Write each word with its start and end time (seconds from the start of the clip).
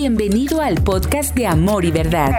Bienvenido 0.00 0.60
al 0.60 0.76
podcast 0.76 1.34
de 1.34 1.48
Amor 1.48 1.84
y 1.84 1.90
Verdad. 1.90 2.30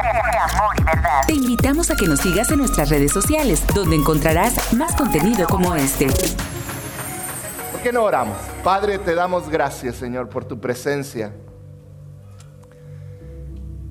Te 1.28 1.34
invitamos 1.34 1.92
a 1.92 1.98
que 1.98 2.08
nos 2.08 2.22
sigas 2.22 2.50
en 2.52 2.60
nuestras 2.60 2.90
redes 2.90 3.12
sociales, 3.12 3.66
donde 3.76 3.98
encontrarás 3.98 4.74
más 4.76 4.96
contenido 4.96 5.46
como 5.46 5.76
este. 5.76 6.06
¿Por 6.06 7.82
qué 7.84 7.92
no 7.92 8.06
oramos? 8.06 8.38
Padre, 8.64 8.98
te 8.98 9.14
damos 9.14 9.50
gracias, 9.50 9.98
Señor, 9.98 10.30
por 10.30 10.46
tu 10.46 10.62
presencia 10.62 11.34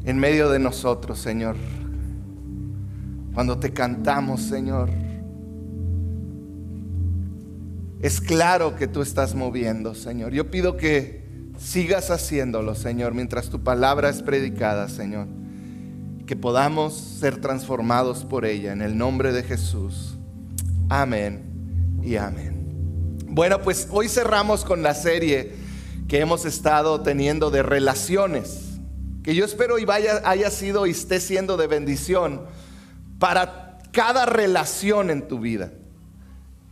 en 0.06 0.18
medio 0.18 0.48
de 0.48 0.60
nosotros, 0.60 1.18
Señor. 1.18 1.54
Cuando 3.34 3.58
te 3.58 3.74
cantamos, 3.74 4.40
Señor, 4.40 4.88
es 8.00 8.18
claro 8.22 8.76
que 8.76 8.88
tú 8.88 9.02
estás 9.02 9.34
moviendo, 9.34 9.94
Señor. 9.94 10.32
Yo 10.32 10.50
pido 10.50 10.78
que 10.78 11.17
sigas 11.58 12.10
haciéndolo, 12.10 12.74
Señor, 12.74 13.14
mientras 13.14 13.50
tu 13.50 13.62
palabra 13.62 14.08
es 14.08 14.22
predicada, 14.22 14.88
Señor. 14.88 15.26
Que 16.26 16.36
podamos 16.36 16.94
ser 16.94 17.40
transformados 17.40 18.24
por 18.24 18.44
ella 18.44 18.72
en 18.72 18.82
el 18.82 18.96
nombre 18.96 19.32
de 19.32 19.42
Jesús. 19.42 20.16
Amén 20.88 22.00
y 22.02 22.16
amén. 22.16 23.18
Bueno, 23.26 23.60
pues 23.60 23.88
hoy 23.90 24.08
cerramos 24.08 24.64
con 24.64 24.82
la 24.82 24.94
serie 24.94 25.52
que 26.08 26.20
hemos 26.20 26.44
estado 26.44 27.02
teniendo 27.02 27.50
de 27.50 27.62
relaciones, 27.62 28.78
que 29.22 29.34
yo 29.34 29.44
espero 29.44 29.78
y 29.78 29.84
vaya, 29.84 30.22
haya 30.24 30.50
sido 30.50 30.86
y 30.86 30.90
esté 30.90 31.20
siendo 31.20 31.56
de 31.56 31.66
bendición 31.66 32.46
para 33.18 33.78
cada 33.92 34.26
relación 34.26 35.10
en 35.10 35.28
tu 35.28 35.38
vida. 35.38 35.72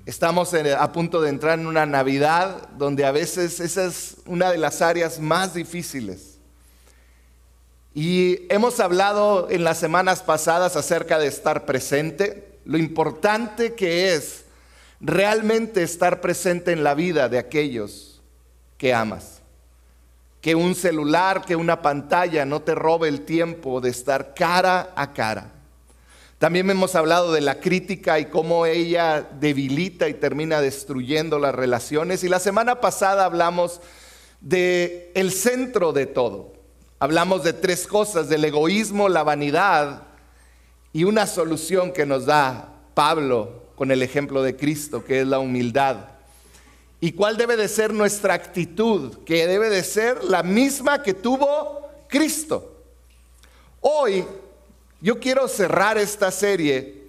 Estamos 0.07 0.55
a 0.55 0.93
punto 0.93 1.21
de 1.21 1.31
entrar 1.31 1.59
en 1.59 1.67
una 1.67 1.85
Navidad 1.85 2.69
donde 2.79 3.05
a 3.05 3.11
veces 3.11 3.59
esa 3.59 3.87
es 3.87 4.19
una 4.25 4.53
de 4.53 4.57
las 4.57 4.81
áreas 4.81 5.19
más 5.19 5.53
difíciles. 5.53 6.39
Y 7.93 8.47
hemos 8.49 8.79
hablado 8.79 9.51
en 9.51 9.65
las 9.65 9.79
semanas 9.79 10.23
pasadas 10.23 10.77
acerca 10.77 11.19
de 11.19 11.27
estar 11.27 11.67
presente, 11.67 12.61
lo 12.65 12.79
importante 12.79 13.75
que 13.75 14.15
es 14.15 14.45
realmente 15.01 15.83
estar 15.83 16.21
presente 16.21 16.71
en 16.71 16.85
la 16.85 16.95
vida 16.95 17.29
de 17.29 17.39
aquellos 17.39 18.23
que 18.79 18.95
amas. 18.95 19.43
Que 20.41 20.55
un 20.55 20.77
celular, 20.77 21.45
que 21.45 21.57
una 21.57 21.83
pantalla 21.83 22.45
no 22.45 22.63
te 22.63 22.77
robe 22.77 23.09
el 23.09 23.23
tiempo 23.23 23.81
de 23.81 23.91
estar 23.91 24.35
cara 24.35 24.93
a 24.95 25.13
cara. 25.13 25.56
También 26.39 26.69
hemos 26.69 26.95
hablado 26.95 27.33
de 27.33 27.41
la 27.41 27.61
crítica 27.61 28.19
y 28.19 28.27
cómo 28.27 28.67
ella 28.67 29.27
debilita 29.41 30.09
y 30.09 30.15
termina 30.15 30.61
destruyendo 30.61 31.39
las 31.39 31.55
relaciones. 31.55 32.25
Y 32.25 32.29
la 32.29 32.41
semana 32.41 32.81
pasada 32.81 33.25
hablamos 33.25 33.81
de 34.43 35.13
el 35.15 35.33
centro 35.33 35.95
de 35.95 36.05
todo. 36.05 36.53
Hablamos 36.99 37.43
de 37.43 37.55
tres 37.55 37.87
cosas, 37.87 38.29
del 38.29 38.45
egoísmo, 38.45 39.09
la 39.09 39.23
vanidad 39.23 40.03
y 40.93 41.05
una 41.05 41.27
solución 41.27 41.93
que 41.93 42.05
nos 42.05 42.27
da 42.27 42.73
Pablo 42.95 43.63
con 43.75 43.91
el 43.91 44.03
ejemplo 44.03 44.43
de 44.43 44.57
Cristo, 44.57 45.05
que 45.05 45.21
es 45.21 45.27
la 45.27 45.39
humildad. 45.39 45.97
¿Y 47.01 47.13
cuál 47.13 47.37
debe 47.39 47.57
de 47.57 47.69
ser 47.69 47.95
nuestra 47.95 48.35
actitud? 48.35 49.25
Que 49.25 49.47
debe 49.47 49.71
de 49.71 49.83
ser 49.83 50.25
la 50.25 50.43
misma 50.43 51.03
que 51.03 51.15
tuvo 51.15 51.89
Cristo. 52.09 52.83
Hoy 53.81 54.25
yo 55.07 55.21
quiero 55.21 55.47
cerrar 55.47 55.99
esta 55.99 56.33
serie 56.33 57.05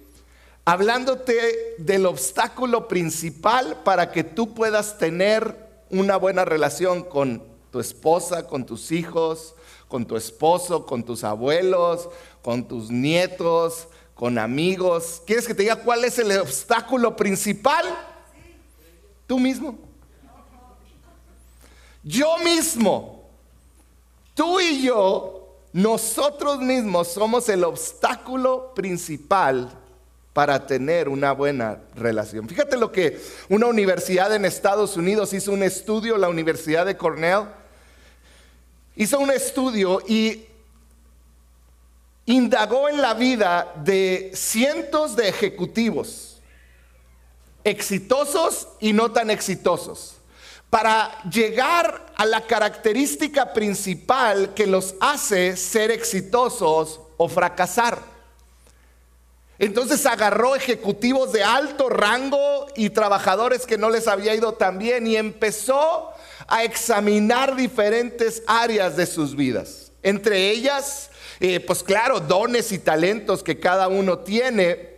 hablándote 0.64 1.74
del 1.78 2.06
obstáculo 2.06 2.86
principal 2.86 3.80
para 3.82 4.12
que 4.12 4.22
tú 4.22 4.54
puedas 4.54 4.98
tener 4.98 5.82
una 5.90 6.16
buena 6.16 6.44
relación 6.44 7.02
con 7.02 7.42
tu 7.72 7.80
esposa, 7.80 8.46
con 8.46 8.64
tus 8.64 8.92
hijos, 8.92 9.56
con 9.88 10.06
tu 10.06 10.16
esposo, 10.16 10.86
con 10.86 11.02
tus 11.02 11.24
abuelos, 11.24 12.08
con 12.40 12.68
tus 12.68 12.88
nietos, 12.88 13.88
con 14.14 14.38
amigos. 14.38 15.20
¿Quieres 15.26 15.48
que 15.48 15.54
te 15.54 15.64
diga 15.64 15.82
cuál 15.82 16.04
es 16.04 16.20
el 16.20 16.38
obstáculo 16.38 17.16
principal? 17.16 17.84
Tú 19.26 19.40
mismo. 19.40 19.76
Yo 22.04 22.38
mismo. 22.44 23.28
Tú 24.36 24.60
y 24.60 24.82
yo 24.82 25.37
nosotros 25.78 26.58
mismos 26.58 27.06
somos 27.06 27.48
el 27.48 27.62
obstáculo 27.62 28.74
principal 28.74 29.70
para 30.32 30.66
tener 30.66 31.08
una 31.08 31.30
buena 31.30 31.78
relación. 31.94 32.48
Fíjate 32.48 32.76
lo 32.76 32.90
que 32.90 33.20
una 33.48 33.66
universidad 33.66 34.34
en 34.34 34.44
Estados 34.44 34.96
Unidos 34.96 35.32
hizo 35.32 35.52
un 35.52 35.62
estudio, 35.62 36.18
la 36.18 36.28
Universidad 36.28 36.84
de 36.84 36.96
Cornell, 36.96 37.44
hizo 38.96 39.20
un 39.20 39.30
estudio 39.30 40.02
y 40.08 40.46
indagó 42.26 42.88
en 42.88 43.00
la 43.00 43.14
vida 43.14 43.72
de 43.76 44.32
cientos 44.34 45.14
de 45.14 45.28
ejecutivos, 45.28 46.40
exitosos 47.62 48.66
y 48.80 48.92
no 48.92 49.12
tan 49.12 49.30
exitosos 49.30 50.17
para 50.70 51.22
llegar 51.22 52.06
a 52.16 52.26
la 52.26 52.42
característica 52.42 53.52
principal 53.52 54.52
que 54.54 54.66
los 54.66 54.94
hace 55.00 55.56
ser 55.56 55.90
exitosos 55.90 57.00
o 57.16 57.28
fracasar. 57.28 57.98
Entonces 59.58 60.06
agarró 60.06 60.54
ejecutivos 60.54 61.32
de 61.32 61.42
alto 61.42 61.88
rango 61.88 62.66
y 62.76 62.90
trabajadores 62.90 63.66
que 63.66 63.78
no 63.78 63.90
les 63.90 64.06
había 64.06 64.34
ido 64.34 64.54
tan 64.54 64.78
bien 64.78 65.06
y 65.06 65.16
empezó 65.16 66.10
a 66.46 66.62
examinar 66.62 67.56
diferentes 67.56 68.42
áreas 68.46 68.96
de 68.96 69.06
sus 69.06 69.34
vidas. 69.34 69.90
Entre 70.02 70.50
ellas, 70.50 71.10
eh, 71.40 71.60
pues 71.60 71.82
claro, 71.82 72.20
dones 72.20 72.70
y 72.70 72.78
talentos 72.78 73.42
que 73.42 73.58
cada 73.58 73.88
uno 73.88 74.20
tiene, 74.20 74.97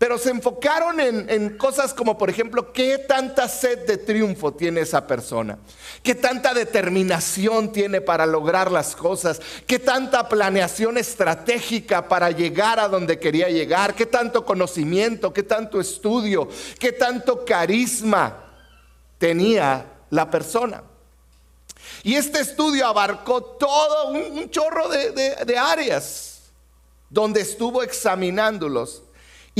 pero 0.00 0.16
se 0.16 0.30
enfocaron 0.30 0.98
en, 0.98 1.58
cosas 1.58 1.92
como, 1.92 2.16
por 2.16 2.30
ejemplo, 2.30 2.72
qué 2.72 2.96
tanta 2.96 3.46
sed 3.48 3.86
de 3.86 3.98
triunfo 3.98 4.50
tiene 4.50 4.80
esa 4.80 5.06
persona, 5.06 5.58
qué 6.02 6.14
tanta 6.14 6.54
determinación 6.54 7.70
tiene 7.70 8.00
para 8.00 8.24
lograr 8.24 8.72
las 8.72 8.96
cosas, 8.96 9.42
qué 9.66 9.78
tanta 9.78 10.26
planeación 10.26 10.96
estratégica 10.96 12.08
para 12.08 12.30
llegar 12.30 12.80
a 12.80 12.88
donde 12.88 13.18
quería 13.18 13.50
llegar, 13.50 13.94
qué 13.94 14.06
tanto 14.06 14.46
conocimiento, 14.46 15.34
qué 15.34 15.42
tanto 15.42 15.78
estudio, 15.78 16.48
qué 16.78 16.92
tanto 16.92 17.44
carisma 17.44 18.38
tenía 19.18 19.84
la 20.08 20.30
persona. 20.30 20.82
Y 22.02 22.14
este 22.14 22.40
estudio 22.40 22.86
abarcó 22.86 23.42
todo 23.42 24.12
un, 24.12 24.48
chorro 24.48 24.88
de 24.88 25.58
áreas 25.58 26.40
donde 27.10 27.42
estuvo 27.42 27.82
examinándolos 27.82 29.02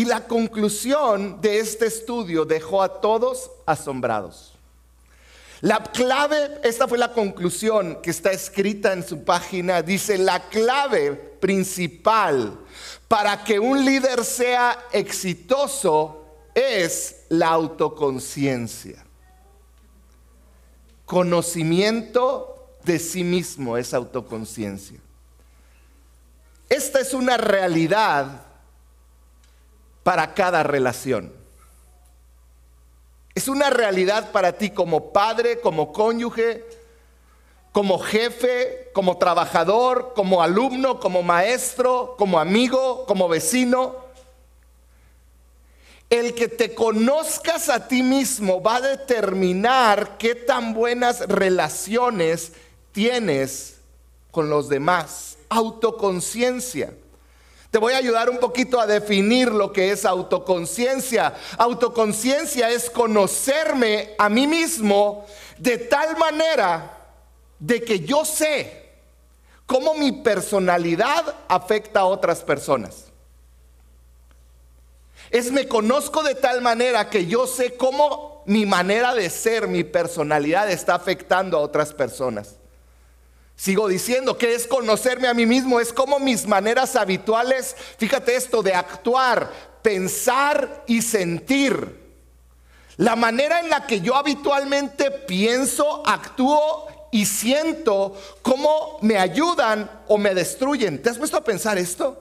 y 0.01 0.07
la 0.07 0.27
conclusión 0.27 1.43
de 1.43 1.59
este 1.59 1.85
estudio 1.85 2.47
dejó 2.47 2.83
a 2.83 3.03
todos 3.03 3.51
asombrados. 3.67 4.55
La 5.61 5.83
clave, 5.83 6.59
esta 6.65 6.89
fue 6.89 6.97
la 6.97 7.13
conclusión 7.13 8.01
que 8.01 8.09
está 8.09 8.33
escrita 8.33 8.95
en 8.95 9.07
su 9.07 9.25
página, 9.25 9.83
dice, 9.83 10.17
la 10.17 10.49
clave 10.49 11.13
principal 11.13 12.59
para 13.09 13.45
que 13.45 13.59
un 13.59 13.85
líder 13.85 14.25
sea 14.25 14.87
exitoso 14.91 16.25
es 16.55 17.27
la 17.29 17.49
autoconciencia. 17.49 19.05
Conocimiento 21.05 22.79
de 22.85 22.99
sí 22.99 23.23
mismo 23.23 23.77
es 23.77 23.93
autoconciencia. 23.93 24.99
Esta 26.71 27.01
es 27.01 27.13
una 27.13 27.37
realidad 27.37 28.47
para 30.03 30.35
cada 30.35 30.63
relación. 30.63 31.33
Es 33.35 33.49
una 33.49 33.71
realidad 33.71 34.33
para 34.33 34.53
ti 34.53 34.71
como 34.71 35.13
padre, 35.13 35.61
como 35.61 35.93
cónyuge, 35.93 36.65
como 37.73 37.99
jefe, 37.99 38.91
como 38.93 39.19
trabajador, 39.19 40.13
como 40.15 40.43
alumno, 40.43 40.99
como 40.99 41.23
maestro, 41.23 42.17
como 42.19 42.41
amigo, 42.41 43.07
como 43.07 43.29
vecino. 43.29 43.97
El 46.09 46.35
que 46.35 46.49
te 46.49 46.75
conozcas 46.75 47.69
a 47.69 47.87
ti 47.87 48.03
mismo 48.03 48.61
va 48.61 48.77
a 48.77 48.81
determinar 48.81 50.19
qué 50.19 50.35
tan 50.35 50.75
buenas 50.75 51.21
relaciones 51.29 52.53
tienes 52.91 53.79
con 54.33 54.51
los 54.51 54.69
demás. 54.69 55.39
Autoconciencia. 55.49 56.93
Te 57.71 57.79
voy 57.79 57.93
a 57.93 57.99
ayudar 57.99 58.29
un 58.29 58.39
poquito 58.39 58.81
a 58.81 58.87
definir 58.87 59.53
lo 59.53 59.73
que 59.73 59.93
es 59.93 60.05
autoconciencia. 60.05 61.35
Autoconciencia 61.57 62.69
es 62.69 62.91
conocerme 62.91 64.15
a 64.19 64.29
mí 64.29 64.47
mismo 64.47 65.25
de 65.57 65.79
tal 65.79 66.17
manera 66.17 66.99
de 67.61 67.81
que 67.83 68.01
yo 68.01 68.25
sé 68.25 68.91
cómo 69.67 69.95
mi 69.95 70.11
personalidad 70.11 71.35
afecta 71.47 72.01
a 72.01 72.07
otras 72.07 72.43
personas. 72.43 73.05
Es 75.31 75.53
me 75.53 75.69
conozco 75.69 76.25
de 76.25 76.35
tal 76.35 76.61
manera 76.61 77.09
que 77.09 77.27
yo 77.27 77.47
sé 77.47 77.77
cómo 77.77 78.43
mi 78.47 78.67
manera 78.67 79.15
de 79.15 79.31
ser, 79.31 79.69
mi 79.69 79.85
personalidad 79.85 80.69
está 80.69 80.97
afectando 80.97 81.57
a 81.57 81.61
otras 81.61 81.93
personas. 81.93 82.57
Sigo 83.61 83.89
diciendo 83.89 84.39
que 84.39 84.55
es 84.55 84.67
conocerme 84.67 85.29
a 85.29 85.35
mí 85.35 85.45
mismo, 85.45 85.81
es 85.81 85.93
como 85.93 86.19
mis 86.19 86.47
maneras 86.47 86.97
habituales, 86.97 87.77
fíjate 87.99 88.35
esto, 88.35 88.63
de 88.63 88.73
actuar, 88.73 89.53
pensar 89.83 90.83
y 90.87 91.03
sentir. 91.03 92.01
La 92.97 93.17
manera 93.17 93.61
en 93.61 93.69
la 93.69 93.87
que 93.87 94.01
yo 94.01 94.17
habitualmente 94.17 95.11
pienso, 95.11 96.03
actúo 96.07 96.87
y 97.13 97.27
siento, 97.27 98.17
cómo 98.41 98.97
me 99.03 99.19
ayudan 99.19 99.91
o 100.09 100.17
me 100.17 100.35
destruyen. 100.35 101.03
¿Te 101.03 101.11
has 101.11 101.19
puesto 101.19 101.37
a 101.37 101.45
pensar 101.45 101.77
esto? 101.77 102.19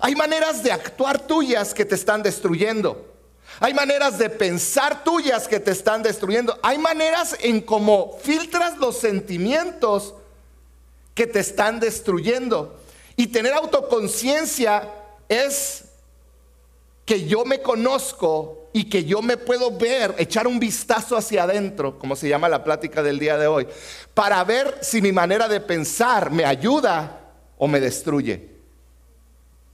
Hay 0.00 0.14
maneras 0.14 0.62
de 0.62 0.70
actuar 0.70 1.18
tuyas 1.18 1.72
que 1.72 1.86
te 1.86 1.94
están 1.94 2.22
destruyendo. 2.22 3.10
Hay 3.58 3.72
maneras 3.72 4.18
de 4.18 4.28
pensar 4.28 5.02
tuyas 5.02 5.48
que 5.48 5.60
te 5.60 5.70
están 5.70 6.02
destruyendo. 6.02 6.58
Hay 6.62 6.76
maneras 6.76 7.34
en 7.40 7.62
cómo 7.62 8.18
filtras 8.22 8.76
los 8.76 8.98
sentimientos 8.98 10.12
que 11.16 11.26
te 11.26 11.40
están 11.40 11.80
destruyendo. 11.80 12.78
Y 13.16 13.28
tener 13.28 13.54
autoconciencia 13.54 14.92
es 15.28 15.86
que 17.06 17.26
yo 17.26 17.46
me 17.46 17.62
conozco 17.62 18.68
y 18.74 18.84
que 18.90 19.04
yo 19.04 19.22
me 19.22 19.38
puedo 19.38 19.70
ver, 19.70 20.14
echar 20.18 20.46
un 20.46 20.60
vistazo 20.60 21.16
hacia 21.16 21.44
adentro, 21.44 21.98
como 21.98 22.14
se 22.14 22.28
llama 22.28 22.50
la 22.50 22.62
plática 22.62 23.02
del 23.02 23.18
día 23.18 23.38
de 23.38 23.46
hoy, 23.46 23.66
para 24.12 24.44
ver 24.44 24.78
si 24.82 25.00
mi 25.00 25.10
manera 25.10 25.48
de 25.48 25.60
pensar 25.60 26.30
me 26.30 26.44
ayuda 26.44 27.32
o 27.56 27.66
me 27.66 27.80
destruye. 27.80 28.50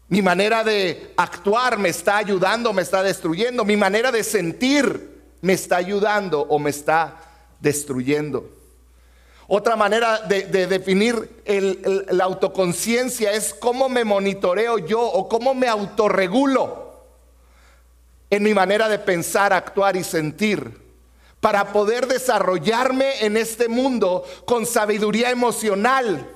Mi 0.06 0.22
manera 0.22 0.62
de 0.62 1.12
actuar 1.16 1.76
me 1.76 1.88
está 1.88 2.18
ayudando, 2.18 2.72
me 2.72 2.82
está 2.82 3.02
destruyendo. 3.02 3.64
Mi 3.64 3.76
manera 3.76 4.12
de 4.12 4.22
sentir 4.22 5.10
me 5.40 5.54
está 5.54 5.78
ayudando 5.78 6.42
o 6.42 6.60
me 6.60 6.70
está 6.70 7.18
destruyendo. 7.58 8.61
Otra 9.54 9.76
manera 9.76 10.20
de, 10.20 10.66
definir 10.66 11.42
la 12.10 12.24
autoconciencia 12.24 13.32
es 13.32 13.52
cómo 13.52 13.90
me 13.90 14.02
monitoreo 14.02 14.78
yo 14.78 15.02
o 15.02 15.28
cómo 15.28 15.52
me 15.52 15.68
autorregulo 15.68 17.04
en 18.30 18.44
mi 18.44 18.54
manera 18.54 18.88
de 18.88 18.98
pensar, 18.98 19.52
actuar 19.52 19.94
y 19.96 20.04
sentir 20.04 20.80
para 21.38 21.70
poder 21.70 22.06
desarrollarme 22.06 23.26
en 23.26 23.36
este 23.36 23.68
mundo 23.68 24.24
con 24.46 24.64
sabiduría 24.64 25.28
emocional. 25.28 26.26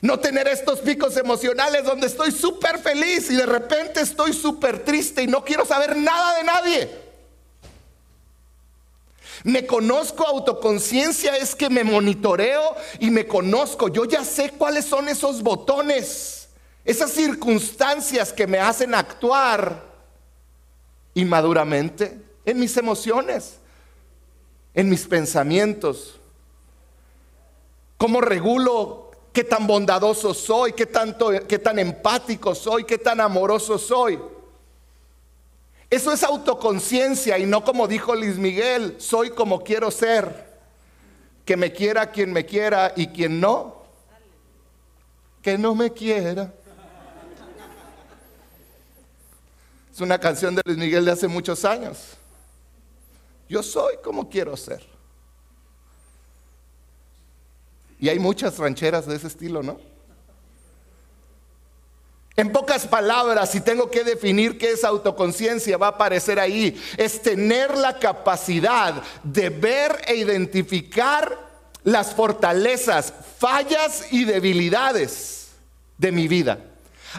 No 0.00 0.18
tener 0.18 0.48
estos 0.48 0.80
picos 0.80 1.16
emocionales 1.16 1.84
donde 1.84 2.08
estoy 2.08 2.32
súper 2.32 2.80
feliz 2.80 3.30
y 3.30 3.36
de 3.36 3.46
repente 3.46 4.00
estoy 4.00 4.32
súper 4.32 4.84
triste 4.84 5.22
y 5.22 5.28
no 5.28 5.44
quiero 5.44 5.64
saber 5.64 5.96
nada 5.96 6.36
de 6.38 6.42
nadie. 6.42 7.01
Me 9.44 9.66
conozco, 9.66 10.26
autoconciencia 10.26 11.36
es 11.36 11.54
que 11.54 11.68
me 11.68 11.84
monitoreo 11.84 12.76
y 13.00 13.10
me 13.10 13.26
conozco. 13.26 13.88
Yo 13.88 14.04
ya 14.04 14.24
sé 14.24 14.50
cuáles 14.50 14.84
son 14.84 15.08
esos 15.08 15.42
botones, 15.42 16.48
esas 16.84 17.10
circunstancias 17.10 18.32
que 18.32 18.46
me 18.46 18.58
hacen 18.58 18.94
actuar 18.94 19.84
inmaduramente 21.14 22.20
en 22.44 22.58
mis 22.58 22.76
emociones, 22.76 23.58
en 24.74 24.88
mis 24.88 25.06
pensamientos. 25.06 26.18
¿Cómo 27.98 28.20
regulo 28.20 29.10
qué 29.32 29.44
tan 29.44 29.66
bondadoso 29.66 30.34
soy, 30.34 30.72
qué, 30.72 30.86
tanto, 30.86 31.30
qué 31.48 31.58
tan 31.58 31.78
empático 31.78 32.54
soy, 32.54 32.84
qué 32.84 32.98
tan 32.98 33.20
amoroso 33.20 33.78
soy? 33.78 34.18
Eso 35.92 36.10
es 36.10 36.22
autoconciencia 36.22 37.38
y 37.38 37.44
no 37.44 37.62
como 37.62 37.86
dijo 37.86 38.14
Luis 38.14 38.38
Miguel, 38.38 38.96
soy 38.98 39.28
como 39.28 39.62
quiero 39.62 39.90
ser. 39.90 40.50
Que 41.44 41.54
me 41.54 41.70
quiera 41.70 42.10
quien 42.10 42.32
me 42.32 42.46
quiera 42.46 42.94
y 42.96 43.08
quien 43.08 43.38
no, 43.38 43.82
que 45.42 45.58
no 45.58 45.74
me 45.74 45.92
quiera. 45.92 46.50
Es 49.92 50.00
una 50.00 50.18
canción 50.18 50.54
de 50.54 50.62
Luis 50.64 50.78
Miguel 50.78 51.04
de 51.04 51.10
hace 51.10 51.28
muchos 51.28 51.62
años. 51.62 52.16
Yo 53.46 53.62
soy 53.62 53.96
como 54.02 54.30
quiero 54.30 54.56
ser. 54.56 54.82
Y 57.98 58.08
hay 58.08 58.18
muchas 58.18 58.56
rancheras 58.56 59.04
de 59.04 59.16
ese 59.16 59.26
estilo, 59.26 59.62
¿no? 59.62 59.78
En 62.34 62.50
pocas 62.50 62.86
palabras, 62.86 63.50
si 63.50 63.60
tengo 63.60 63.90
que 63.90 64.04
definir 64.04 64.56
qué 64.56 64.72
es 64.72 64.84
autoconciencia, 64.84 65.76
va 65.76 65.88
a 65.88 65.90
aparecer 65.90 66.40
ahí. 66.40 66.82
Es 66.96 67.20
tener 67.20 67.76
la 67.76 67.98
capacidad 67.98 69.02
de 69.22 69.50
ver 69.50 70.00
e 70.06 70.16
identificar 70.16 71.38
las 71.84 72.14
fortalezas, 72.14 73.12
fallas 73.38 74.06
y 74.12 74.24
debilidades 74.24 75.48
de 75.98 76.12
mi 76.12 76.26
vida. 76.26 76.58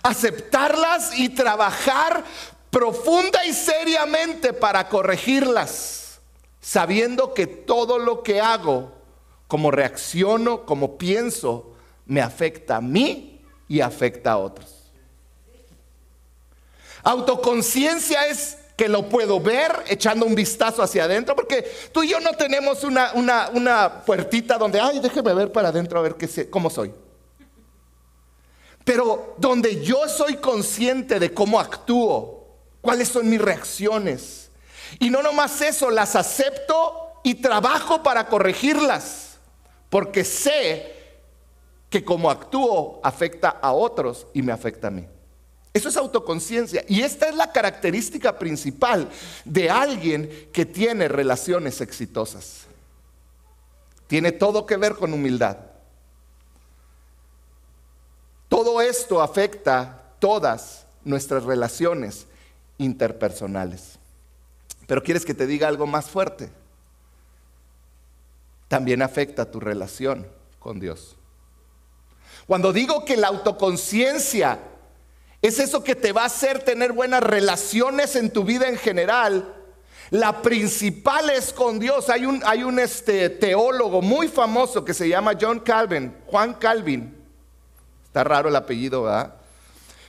Aceptarlas 0.01 1.17
y 1.19 1.29
trabajar 1.29 2.23
profunda 2.71 3.45
y 3.45 3.53
seriamente 3.53 4.51
para 4.51 4.89
corregirlas, 4.89 6.19
sabiendo 6.59 7.35
que 7.35 7.45
todo 7.45 7.99
lo 7.99 8.23
que 8.23 8.41
hago, 8.41 8.91
como 9.47 9.69
reacciono, 9.69 10.65
como 10.65 10.97
pienso, 10.97 11.75
me 12.07 12.21
afecta 12.21 12.77
a 12.77 12.81
mí 12.81 13.41
y 13.67 13.81
afecta 13.81 14.31
a 14.31 14.37
otros. 14.37 14.72
Autoconciencia 17.03 18.27
es 18.27 18.57
que 18.75 18.87
lo 18.89 19.07
puedo 19.07 19.39
ver 19.39 19.71
echando 19.87 20.25
un 20.25 20.33
vistazo 20.33 20.81
hacia 20.81 21.03
adentro, 21.03 21.35
porque 21.35 21.69
tú 21.91 22.03
y 22.03 22.09
yo 22.09 22.19
no 22.19 22.31
tenemos 22.31 22.83
una, 22.83 23.11
una, 23.13 24.03
puertita 24.05 24.57
donde, 24.57 24.79
ay, 24.79 24.99
déjeme 24.99 25.33
ver 25.33 25.51
para 25.51 25.69
adentro 25.69 25.99
a 25.99 26.01
ver 26.01 26.15
qué 26.15 26.49
cómo 26.49 26.69
soy. 26.69 26.93
Pero 28.83 29.35
donde 29.37 29.83
yo 29.83 30.07
soy 30.09 30.35
consciente 30.37 31.19
de 31.19 31.33
cómo 31.33 31.59
actúo, 31.59 32.47
cuáles 32.81 33.09
son 33.09 33.29
mis 33.29 33.41
reacciones. 33.41 34.49
Y 34.99 35.09
no 35.09 35.21
nomás 35.21 35.61
eso, 35.61 35.89
las 35.89 36.15
acepto 36.15 37.19
y 37.23 37.35
trabajo 37.35 38.03
para 38.03 38.27
corregirlas, 38.27 39.37
porque 39.89 40.23
sé 40.23 40.93
que 41.89 42.03
como 42.03 42.29
actúo 42.29 42.99
afecta 43.03 43.49
a 43.49 43.71
otros 43.71 44.27
y 44.33 44.41
me 44.41 44.51
afecta 44.51 44.87
a 44.87 44.91
mí. 44.91 45.07
Eso 45.73 45.89
es 45.89 45.97
autoconciencia. 45.97 46.85
Y 46.87 47.01
esta 47.01 47.27
es 47.27 47.35
la 47.35 47.51
característica 47.51 48.37
principal 48.37 49.09
de 49.43 49.71
alguien 49.71 50.49
que 50.53 50.65
tiene 50.65 51.07
relaciones 51.07 51.81
exitosas. 51.81 52.67
Tiene 54.05 54.31
todo 54.31 54.67
que 54.67 54.77
ver 54.77 54.93
con 54.93 55.13
humildad. 55.13 55.57
Todo 58.47 58.81
esto 58.81 59.19
afecta 59.21 60.13
todas 60.19 60.85
nuestras 61.03 61.43
relaciones 61.43 62.27
interpersonales. 62.77 63.97
Pero 64.85 65.01
quieres 65.01 65.25
que 65.25 65.33
te 65.33 65.47
diga 65.47 65.67
algo 65.67 65.87
más 65.87 66.05
fuerte. 66.05 66.51
También 68.67 69.01
afecta 69.01 69.49
tu 69.49 69.59
relación 69.59 70.27
con 70.59 70.79
Dios. 70.79 71.15
Cuando 72.45 72.71
digo 72.71 73.05
que 73.05 73.17
la 73.17 73.29
autoconciencia 73.29 74.59
es 75.43 75.59
eso 75.59 75.83
que 75.83 75.93
te 75.93 76.13
va 76.13 76.23
a 76.23 76.27
hacer 76.27 76.63
tener 76.63 76.93
buenas 76.93 77.21
relaciones 77.21 78.15
en 78.15 78.31
tu 78.31 78.45
vida 78.45 78.69
en 78.69 78.77
general. 78.77 79.53
La 80.09 80.41
principal 80.41 81.29
es 81.29 81.51
con 81.51 81.79
Dios. 81.79 82.09
Hay 82.09 82.23
un, 82.23 82.79
este, 82.79 83.29
teólogo 83.29 84.01
muy 84.01 84.29
famoso 84.29 84.85
que 84.85 84.93
se 84.93 85.09
llama 85.09 85.33
John 85.39 85.59
Calvin, 85.59 86.15
Juan 86.27 86.53
Calvin. 86.53 87.13
Está 88.05 88.23
raro 88.23 88.47
el 88.47 88.55
apellido, 88.55 89.03
¿verdad? 89.03 89.33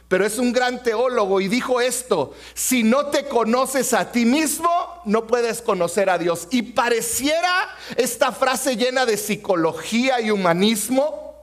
Pero 0.07 0.25
es 0.25 0.39
un 0.39 0.53
gran 0.53 0.85
teólogo 0.85 1.41
y 1.41 1.49
dijo 1.49 1.81
esto, 1.81 2.33
si 2.55 2.85
no 2.85 3.07
te 3.07 3.27
conoces 3.27 3.93
a 3.93 4.13
ti 4.13 4.25
mismo, 4.25 4.71
no 5.05 5.27
puedes 5.27 5.63
conocer 5.63 6.11
a 6.11 6.19
Dios. 6.19 6.47
Y 6.53 6.63
pareciera 6.63 7.75
esta 7.97 8.31
frase 8.31 8.77
llena 8.77 9.05
de 9.05 9.17
psicología 9.17 10.21
y 10.21 10.31
humanismo, 10.31 11.34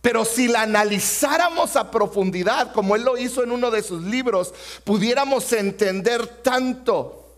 pero 0.00 0.24
si 0.24 0.48
la 0.48 0.62
analizáramos 0.62 1.76
a 1.76 1.90
profundidad, 1.90 2.72
como 2.72 2.96
él 2.96 3.02
lo 3.02 3.18
hizo 3.18 3.42
en 3.42 3.52
uno 3.52 3.70
de 3.70 3.82
sus 3.82 4.02
libros, 4.02 4.54
pudiéramos 4.84 5.52
entender 5.52 6.26
tanto. 6.26 7.28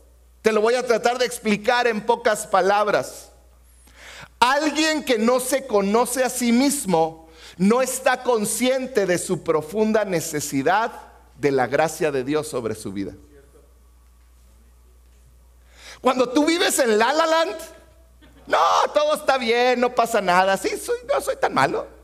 Te 0.43 0.53
lo 0.53 0.61
voy 0.61 0.75
a 0.75 0.87
tratar 0.87 1.19
de 1.19 1.27
explicar 1.27 1.89
en 1.89 2.03
pocas 2.07 2.47
palabras. 2.47 3.31
Alguien 4.39 5.05
que 5.05 5.19
no 5.19 5.41
se 5.41 5.67
conoce 5.67 6.23
a 6.23 6.31
sí 6.31 6.53
mismo 6.53 7.29
no 7.59 7.83
está 7.83 8.23
consciente 8.23 9.07
de 9.07 9.19
su 9.19 9.43
profunda 9.43 10.05
necesidad 10.05 10.93
de 11.39 11.51
la 11.51 11.67
gracia 11.67 12.13
de 12.13 12.23
Dios 12.23 12.47
sobre 12.47 12.75
su 12.75 12.93
vida. 12.93 13.13
Cuando 16.01 16.29
tú 16.29 16.45
vives 16.45 16.79
en 16.79 16.99
La 16.99 17.13
La 17.13 17.27
Land, 17.27 17.57
no, 18.47 18.59
todo 18.93 19.15
está 19.15 19.39
bien, 19.39 19.81
no 19.81 19.95
pasa 19.95 20.21
nada, 20.21 20.57
sí, 20.57 20.71
soy, 20.77 20.99
no 21.13 21.21
soy 21.21 21.37
tan 21.37 21.55
malo. 21.55 22.02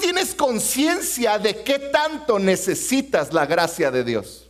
Tienes 0.00 0.34
conciencia 0.34 1.38
de 1.38 1.62
qué 1.62 1.78
tanto 1.78 2.38
necesitas 2.38 3.32
la 3.32 3.46
gracia 3.46 3.90
de 3.90 4.04
Dios. 4.04 4.48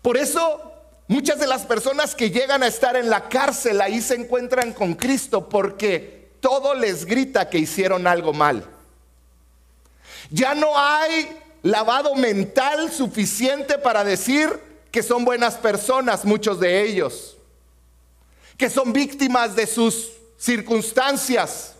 Por 0.00 0.16
eso 0.16 0.72
muchas 1.06 1.38
de 1.38 1.46
las 1.46 1.62
personas 1.62 2.14
que 2.14 2.30
llegan 2.30 2.62
a 2.62 2.66
estar 2.66 2.96
en 2.96 3.10
la 3.10 3.28
cárcel 3.28 3.80
ahí 3.80 4.00
se 4.00 4.14
encuentran 4.14 4.72
con 4.72 4.94
Cristo 4.94 5.48
porque 5.48 6.30
todo 6.40 6.74
les 6.74 7.04
grita 7.04 7.48
que 7.48 7.58
hicieron 7.58 8.06
algo 8.06 8.32
mal. 8.32 8.66
Ya 10.30 10.54
no 10.54 10.76
hay 10.76 11.38
lavado 11.62 12.14
mental 12.14 12.90
suficiente 12.90 13.78
para 13.78 14.02
decir 14.02 14.48
que 14.90 15.02
son 15.02 15.24
buenas 15.24 15.54
personas, 15.54 16.24
muchos 16.24 16.58
de 16.58 16.82
ellos, 16.82 17.36
que 18.56 18.68
son 18.68 18.92
víctimas 18.92 19.54
de 19.54 19.66
sus 19.66 20.10
circunstancias. 20.36 21.74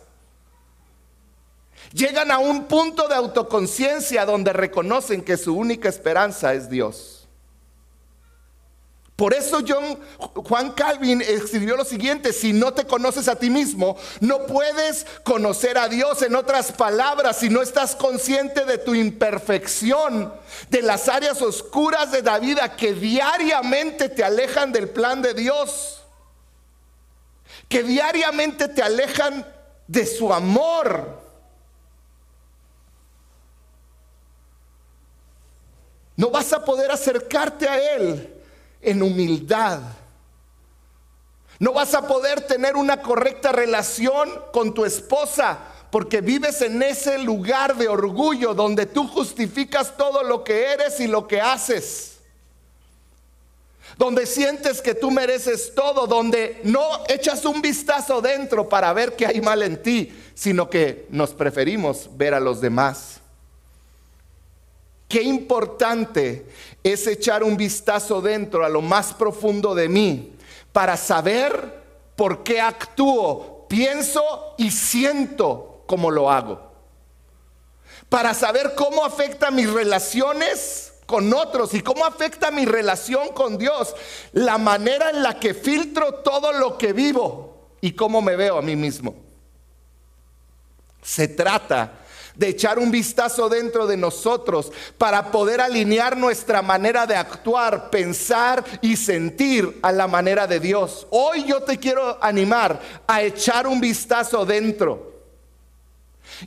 Llegan 1.93 2.31
a 2.31 2.39
un 2.39 2.65
punto 2.65 3.07
de 3.07 3.13
autoconciencia 3.13 4.25
donde 4.25 4.51
reconocen 4.51 5.21
que 5.21 5.37
su 5.37 5.55
única 5.55 5.87
esperanza 5.87 6.53
es 6.55 6.67
Dios. 6.67 7.27
Por 9.15 9.35
eso 9.35 9.59
John, 9.65 9.99
Juan 10.17 10.71
Calvin 10.71 11.21
escribió 11.21 11.77
lo 11.77 11.85
siguiente, 11.85 12.33
si 12.33 12.51
no 12.51 12.73
te 12.73 12.87
conoces 12.87 13.27
a 13.27 13.35
ti 13.35 13.51
mismo, 13.51 13.95
no 14.21 14.47
puedes 14.47 15.05
conocer 15.23 15.77
a 15.77 15.87
Dios. 15.87 16.23
En 16.23 16.35
otras 16.35 16.71
palabras, 16.71 17.37
si 17.37 17.49
no 17.49 17.61
estás 17.61 17.95
consciente 17.95 18.65
de 18.65 18.79
tu 18.79 18.95
imperfección, 18.95 20.33
de 20.71 20.81
las 20.81 21.07
áreas 21.07 21.43
oscuras 21.43 22.11
de 22.11 22.23
la 22.23 22.39
vida 22.39 22.75
que 22.75 22.93
diariamente 22.93 24.09
te 24.09 24.23
alejan 24.23 24.71
del 24.71 24.89
plan 24.89 25.21
de 25.21 25.35
Dios, 25.35 26.01
que 27.69 27.83
diariamente 27.83 28.67
te 28.67 28.81
alejan 28.81 29.45
de 29.87 30.07
su 30.07 30.33
amor. 30.33 31.22
No 36.15 36.29
vas 36.29 36.53
a 36.53 36.63
poder 36.63 36.91
acercarte 36.91 37.67
a 37.67 37.95
Él 37.95 38.33
en 38.81 39.01
humildad. 39.01 39.79
No 41.59 41.73
vas 41.73 41.93
a 41.93 42.07
poder 42.07 42.41
tener 42.41 42.75
una 42.75 43.01
correcta 43.01 43.51
relación 43.51 44.29
con 44.51 44.73
tu 44.73 44.85
esposa 44.85 45.59
porque 45.89 46.21
vives 46.21 46.61
en 46.61 46.81
ese 46.81 47.19
lugar 47.19 47.75
de 47.77 47.87
orgullo 47.87 48.53
donde 48.53 48.87
tú 48.87 49.07
justificas 49.07 49.95
todo 49.95 50.23
lo 50.23 50.43
que 50.43 50.71
eres 50.73 50.99
y 50.99 51.07
lo 51.07 51.27
que 51.27 51.39
haces. 51.39 52.17
Donde 53.97 54.25
sientes 54.25 54.81
que 54.81 54.95
tú 54.95 55.11
mereces 55.11 55.73
todo, 55.75 56.07
donde 56.07 56.61
no 56.63 56.83
echas 57.07 57.45
un 57.45 57.61
vistazo 57.61 58.21
dentro 58.21 58.67
para 58.67 58.91
ver 58.91 59.15
qué 59.15 59.27
hay 59.27 59.39
mal 59.39 59.61
en 59.61 59.83
ti, 59.83 60.11
sino 60.33 60.67
que 60.67 61.05
nos 61.09 61.33
preferimos 61.33 62.09
ver 62.17 62.33
a 62.33 62.39
los 62.39 62.59
demás. 62.59 63.21
Qué 65.13 65.21
importante 65.21 66.47
es 66.83 67.05
echar 67.05 67.43
un 67.43 67.55
vistazo 67.55 68.19
dentro 68.19 68.65
a 68.65 68.69
lo 68.69 68.81
más 68.81 69.13
profundo 69.13 69.75
de 69.75 69.87
mí 69.87 70.33
para 70.71 70.97
saber 70.97 71.83
por 72.15 72.41
qué 72.41 72.59
actúo, 72.59 73.67
pienso 73.69 74.55
y 74.57 74.71
siento 74.71 75.83
como 75.85 76.09
lo 76.09 76.31
hago. 76.31 76.67
Para 78.09 78.33
saber 78.33 78.73
cómo 78.73 79.05
afecta 79.05 79.51
mis 79.51 79.71
relaciones 79.71 80.95
con 81.05 81.31
otros 81.31 81.75
y 81.75 81.81
cómo 81.81 82.05
afecta 82.05 82.49
mi 82.49 82.65
relación 82.65 83.33
con 83.35 83.59
Dios. 83.59 83.95
La 84.31 84.57
manera 84.57 85.11
en 85.11 85.21
la 85.21 85.39
que 85.39 85.53
filtro 85.53 86.15
todo 86.23 86.53
lo 86.53 86.75
que 86.75 86.91
vivo 86.91 87.67
y 87.81 87.91
cómo 87.91 88.19
me 88.19 88.35
veo 88.35 88.57
a 88.57 88.63
mí 88.63 88.75
mismo. 88.75 89.13
Se 91.03 91.27
trata 91.27 92.02
de 92.35 92.49
echar 92.49 92.79
un 92.79 92.91
vistazo 92.91 93.49
dentro 93.49 93.85
de 93.87 93.97
nosotros 93.97 94.71
para 94.97 95.31
poder 95.31 95.61
alinear 95.61 96.17
nuestra 96.17 96.61
manera 96.61 97.05
de 97.05 97.15
actuar, 97.15 97.89
pensar 97.89 98.63
y 98.81 98.95
sentir 98.95 99.79
a 99.81 99.91
la 99.91 100.07
manera 100.07 100.47
de 100.47 100.59
Dios. 100.59 101.07
Hoy 101.11 101.45
yo 101.45 101.61
te 101.61 101.77
quiero 101.77 102.17
animar 102.23 102.79
a 103.07 103.21
echar 103.21 103.67
un 103.67 103.79
vistazo 103.79 104.45
dentro. 104.45 105.11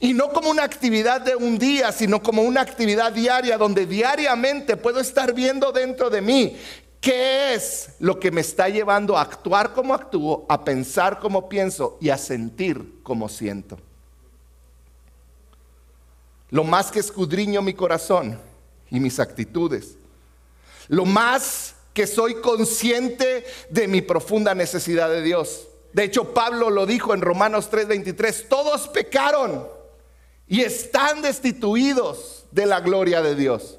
Y 0.00 0.14
no 0.14 0.30
como 0.30 0.50
una 0.50 0.64
actividad 0.64 1.20
de 1.20 1.36
un 1.36 1.58
día, 1.58 1.92
sino 1.92 2.22
como 2.22 2.42
una 2.42 2.60
actividad 2.60 3.12
diaria 3.12 3.56
donde 3.56 3.86
diariamente 3.86 4.76
puedo 4.76 5.00
estar 5.00 5.32
viendo 5.32 5.70
dentro 5.70 6.10
de 6.10 6.20
mí 6.20 6.56
qué 7.00 7.54
es 7.54 7.90
lo 8.00 8.18
que 8.18 8.32
me 8.32 8.40
está 8.40 8.68
llevando 8.68 9.16
a 9.16 9.20
actuar 9.20 9.72
como 9.72 9.94
actúo, 9.94 10.44
a 10.48 10.64
pensar 10.64 11.20
como 11.20 11.48
pienso 11.48 11.98
y 12.00 12.08
a 12.08 12.18
sentir 12.18 13.00
como 13.04 13.28
siento 13.28 13.78
lo 16.56 16.64
más 16.64 16.90
que 16.90 17.00
escudriño 17.00 17.60
mi 17.60 17.74
corazón 17.74 18.40
y 18.90 18.98
mis 18.98 19.20
actitudes, 19.20 19.98
lo 20.88 21.04
más 21.04 21.74
que 21.92 22.06
soy 22.06 22.36
consciente 22.36 23.44
de 23.68 23.86
mi 23.86 24.00
profunda 24.00 24.54
necesidad 24.54 25.10
de 25.10 25.20
Dios. 25.20 25.68
De 25.92 26.04
hecho, 26.04 26.32
Pablo 26.32 26.70
lo 26.70 26.86
dijo 26.86 27.12
en 27.12 27.20
Romanos 27.20 27.68
3:23, 27.70 28.48
todos 28.48 28.88
pecaron 28.88 29.68
y 30.48 30.62
están 30.62 31.20
destituidos 31.20 32.46
de 32.52 32.64
la 32.64 32.80
gloria 32.80 33.20
de 33.20 33.34
Dios. 33.34 33.78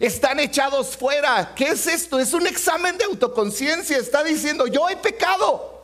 Están 0.00 0.40
echados 0.40 0.96
fuera. 0.96 1.54
¿Qué 1.54 1.68
es 1.68 1.86
esto? 1.86 2.18
Es 2.18 2.32
un 2.32 2.48
examen 2.48 2.98
de 2.98 3.04
autoconciencia. 3.04 3.98
Está 3.98 4.24
diciendo, 4.24 4.66
yo 4.66 4.88
he 4.88 4.96
pecado. 4.96 5.75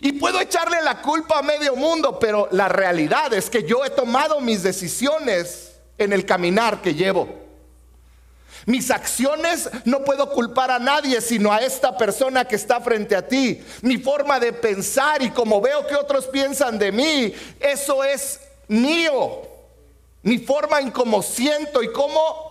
Y 0.00 0.12
puedo 0.12 0.40
echarle 0.40 0.82
la 0.82 1.02
culpa 1.02 1.38
a 1.38 1.42
medio 1.42 1.74
mundo, 1.74 2.18
pero 2.18 2.48
la 2.52 2.68
realidad 2.68 3.32
es 3.34 3.50
que 3.50 3.64
yo 3.64 3.84
he 3.84 3.90
tomado 3.90 4.40
mis 4.40 4.62
decisiones 4.62 5.72
en 5.98 6.12
el 6.12 6.24
caminar 6.24 6.80
que 6.80 6.94
llevo. 6.94 7.28
Mis 8.66 8.90
acciones 8.90 9.68
no 9.84 10.04
puedo 10.04 10.30
culpar 10.30 10.70
a 10.70 10.78
nadie 10.78 11.20
sino 11.20 11.52
a 11.52 11.58
esta 11.58 11.96
persona 11.96 12.44
que 12.44 12.56
está 12.56 12.80
frente 12.80 13.16
a 13.16 13.26
ti. 13.26 13.60
Mi 13.82 13.96
forma 13.98 14.38
de 14.38 14.52
pensar 14.52 15.22
y 15.22 15.30
como 15.30 15.60
veo 15.60 15.86
que 15.86 15.94
otros 15.94 16.26
piensan 16.26 16.78
de 16.78 16.92
mí, 16.92 17.32
eso 17.58 18.04
es 18.04 18.40
mío. 18.68 19.42
Mi 20.22 20.38
forma 20.38 20.80
en 20.80 20.90
cómo 20.90 21.22
siento 21.22 21.82
y 21.82 21.90
cómo 21.92 22.47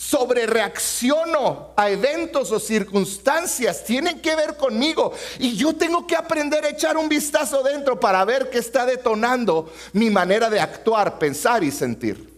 sobre 0.00 0.46
reacciono 0.46 1.74
a 1.76 1.90
eventos 1.90 2.50
o 2.52 2.58
circunstancias, 2.58 3.84
tienen 3.84 4.22
que 4.22 4.34
ver 4.34 4.56
conmigo. 4.56 5.12
Y 5.38 5.56
yo 5.56 5.74
tengo 5.76 6.06
que 6.06 6.16
aprender 6.16 6.64
a 6.64 6.70
echar 6.70 6.96
un 6.96 7.06
vistazo 7.06 7.62
dentro 7.62 8.00
para 8.00 8.24
ver 8.24 8.48
qué 8.48 8.56
está 8.56 8.86
detonando 8.86 9.70
mi 9.92 10.08
manera 10.08 10.48
de 10.48 10.58
actuar, 10.58 11.18
pensar 11.18 11.62
y 11.62 11.70
sentir. 11.70 12.32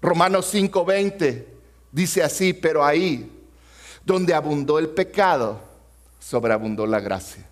Romanos 0.00 0.52
5:20 0.52 1.46
dice 1.92 2.24
así, 2.24 2.52
pero 2.52 2.84
ahí 2.84 3.30
donde 4.04 4.34
abundó 4.34 4.80
el 4.80 4.88
pecado, 4.88 5.60
sobreabundó 6.18 6.84
la 6.84 6.98
gracia. 6.98 7.46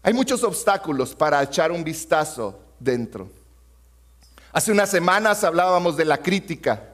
Hay 0.00 0.12
muchos 0.12 0.44
obstáculos 0.44 1.12
para 1.12 1.42
echar 1.42 1.72
un 1.72 1.82
vistazo 1.82 2.56
dentro. 2.78 3.41
Hace 4.52 4.70
unas 4.70 4.90
semanas 4.90 5.44
hablábamos 5.44 5.96
de 5.96 6.04
la 6.04 6.18
crítica. 6.18 6.88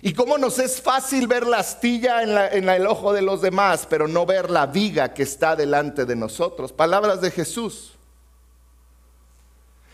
Y 0.00 0.12
cómo 0.12 0.38
nos 0.38 0.58
es 0.58 0.80
fácil 0.80 1.26
ver 1.26 1.46
la 1.46 1.58
astilla 1.58 2.22
en, 2.52 2.68
el 2.68 2.86
ojo 2.86 3.12
de 3.12 3.22
los 3.22 3.40
demás, 3.40 3.86
pero 3.88 4.08
no 4.08 4.26
ver 4.26 4.50
la 4.50 4.66
viga 4.66 5.14
que 5.14 5.22
está 5.22 5.56
delante 5.56 6.04
de 6.04 6.16
nosotros. 6.16 6.72
Palabras 6.72 7.20
de 7.20 7.30
Jesús. 7.30 7.92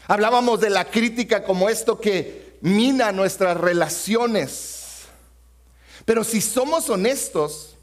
Hablábamos 0.06 0.60
de 0.60 0.70
la 0.70 0.84
crítica 0.84 1.44
como 1.44 1.68
esto 1.68 2.00
que 2.00 2.56
mina 2.60 3.12
nuestras 3.12 3.56
relaciones. 3.56 5.04
Pero 6.04 6.24
si 6.24 6.40
somos 6.40 6.88
honestos, 6.88 7.76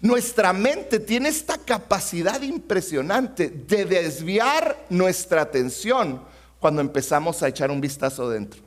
nuestra 0.00 0.52
mente 0.52 0.98
tiene 0.98 1.28
esta 1.28 1.58
capacidad 1.58 2.40
impresionante 2.42 3.50
de 3.50 3.84
desviar 3.84 4.86
nuestra 4.90 5.42
atención 5.42 6.22
cuando 6.66 6.80
empezamos 6.80 7.44
a 7.44 7.46
echar 7.46 7.70
un 7.70 7.80
vistazo 7.80 8.28
dentro. 8.28 8.60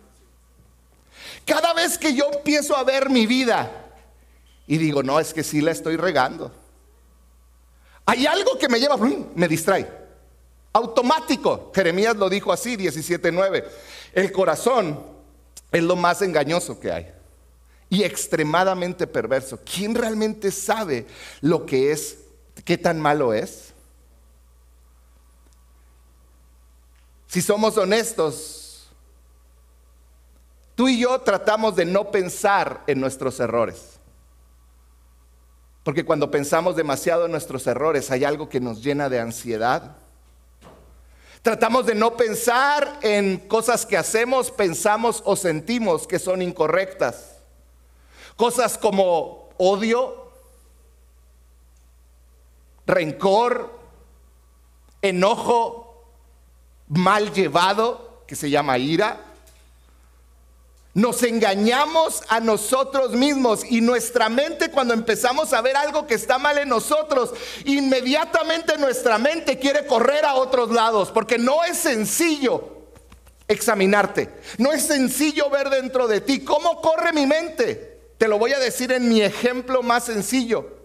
Cada 1.44 1.74
vez 1.74 1.98
que 1.98 2.14
yo 2.14 2.32
empiezo 2.32 2.78
a 2.78 2.86
ver 2.86 3.10
mi 3.10 3.28
vida 3.28 3.70
y 4.68 4.78
digo, 4.78 5.04
no, 5.04 5.20
es 5.20 5.34
que 5.34 5.44
sí 5.44 5.60
la 5.60 5.72
estoy 5.72 5.98
regando. 5.98 6.50
Hay 8.06 8.26
algo 8.26 8.58
que 8.58 8.70
me 8.70 8.80
lleva, 8.80 8.96
me 8.96 9.50
distrae. 9.50 9.86
Automático. 10.72 11.74
Jeremías 11.76 12.16
lo 12.16 12.30
dijo 12.30 12.54
así, 12.54 12.78
17.9. 12.78 13.66
El 14.14 14.32
corazón 14.32 14.98
es 15.70 15.84
lo 15.84 15.98
más 15.98 16.22
engañoso 16.22 16.80
que 16.80 16.94
hay 16.94 17.12
y 17.90 18.04
extremadamente 18.04 19.08
perverso. 19.08 19.60
¿Quién 19.66 19.94
realmente 19.94 20.52
sabe 20.52 21.06
lo 21.42 21.66
que 21.66 21.92
es, 21.92 22.20
qué 22.64 22.78
tan 22.78 22.98
malo 22.98 23.34
es? 23.34 23.69
Si 27.30 27.44
somos 27.44 27.78
honestos, 27.78 28.90
tú 30.74 30.88
y 30.90 31.00
yo 31.00 31.22
tratamos 31.22 31.76
de 31.76 31.86
no 31.86 32.10
pensar 32.10 32.84
en 32.88 33.00
nuestros 33.00 33.40
errores. 33.40 34.00
Porque 35.84 36.04
cuando 36.04 36.32
pensamos 36.32 36.76
demasiado 36.76 37.26
en 37.26 37.32
nuestros 37.32 37.68
errores 37.68 38.10
hay 38.10 38.24
algo 38.24 38.50
que 38.50 38.60
nos 38.60 38.84
llena 38.84 39.10
de 39.10 39.20
ansiedad. 39.20 39.96
Tratamos 41.44 41.86
de 41.86 41.94
no 41.94 42.18
pensar 42.18 42.98
en 43.04 43.38
cosas 43.38 43.86
que 43.86 43.96
hacemos, 43.96 44.50
pensamos 44.50 45.22
o 45.24 45.36
sentimos 45.36 46.08
que 46.08 46.18
son 46.18 46.42
incorrectas. 46.42 47.36
cosas 48.36 48.76
como 48.76 49.50
odio, 49.58 50.32
rencor, 52.88 53.78
enojo 55.04 55.89
mal 56.90 57.32
llevado, 57.34 58.24
que 58.28 58.36
se 58.36 58.50
llama 58.50 58.78
ira. 58.78 59.22
Nos 60.94 61.24
engañamos 61.24 62.24
a 62.28 62.40
nosotros 62.40 63.12
mismos 63.12 63.64
y 63.64 63.80
nuestra 63.80 64.28
mente 64.28 64.70
cuando 64.72 64.94
empezamos 64.94 65.54
a 65.54 65.62
ver 65.62 65.78
algo 65.78 66.08
que 66.08 66.16
está 66.16 66.40
mal 66.40 66.58
en 66.58 66.68
nosotros, 66.68 67.32
inmediatamente 67.64 68.78
nuestra 68.78 69.18
mente 69.18 69.60
quiere 69.60 69.86
correr 69.86 70.26
a 70.26 70.34
otros 70.34 70.72
lados, 70.72 71.12
porque 71.12 71.38
no 71.38 71.64
es 71.64 71.78
sencillo 71.78 72.80
examinarte, 73.48 74.30
no 74.58 74.74
es 74.74 74.86
sencillo 74.86 75.50
ver 75.50 75.70
dentro 75.70 76.08
de 76.08 76.22
ti 76.22 76.44
cómo 76.44 76.82
corre 76.82 77.14
mi 77.14 77.26
mente. 77.26 78.00
Te 78.18 78.28
lo 78.28 78.38
voy 78.38 78.52
a 78.52 78.60
decir 78.60 78.92
en 78.92 79.08
mi 79.08 79.22
ejemplo 79.22 79.82
más 79.82 80.06
sencillo. 80.06 80.78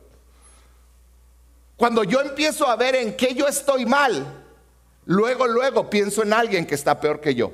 Cuando 1.76 2.04
yo 2.04 2.20
empiezo 2.20 2.68
a 2.68 2.76
ver 2.76 2.94
en 2.94 3.16
qué 3.16 3.34
yo 3.34 3.48
estoy 3.48 3.84
mal, 3.84 4.43
luego, 5.06 5.46
luego 5.46 5.90
pienso 5.90 6.22
en 6.22 6.32
alguien 6.32 6.66
que 6.66 6.74
está 6.74 7.00
peor 7.00 7.20
que 7.20 7.34
yo. 7.34 7.52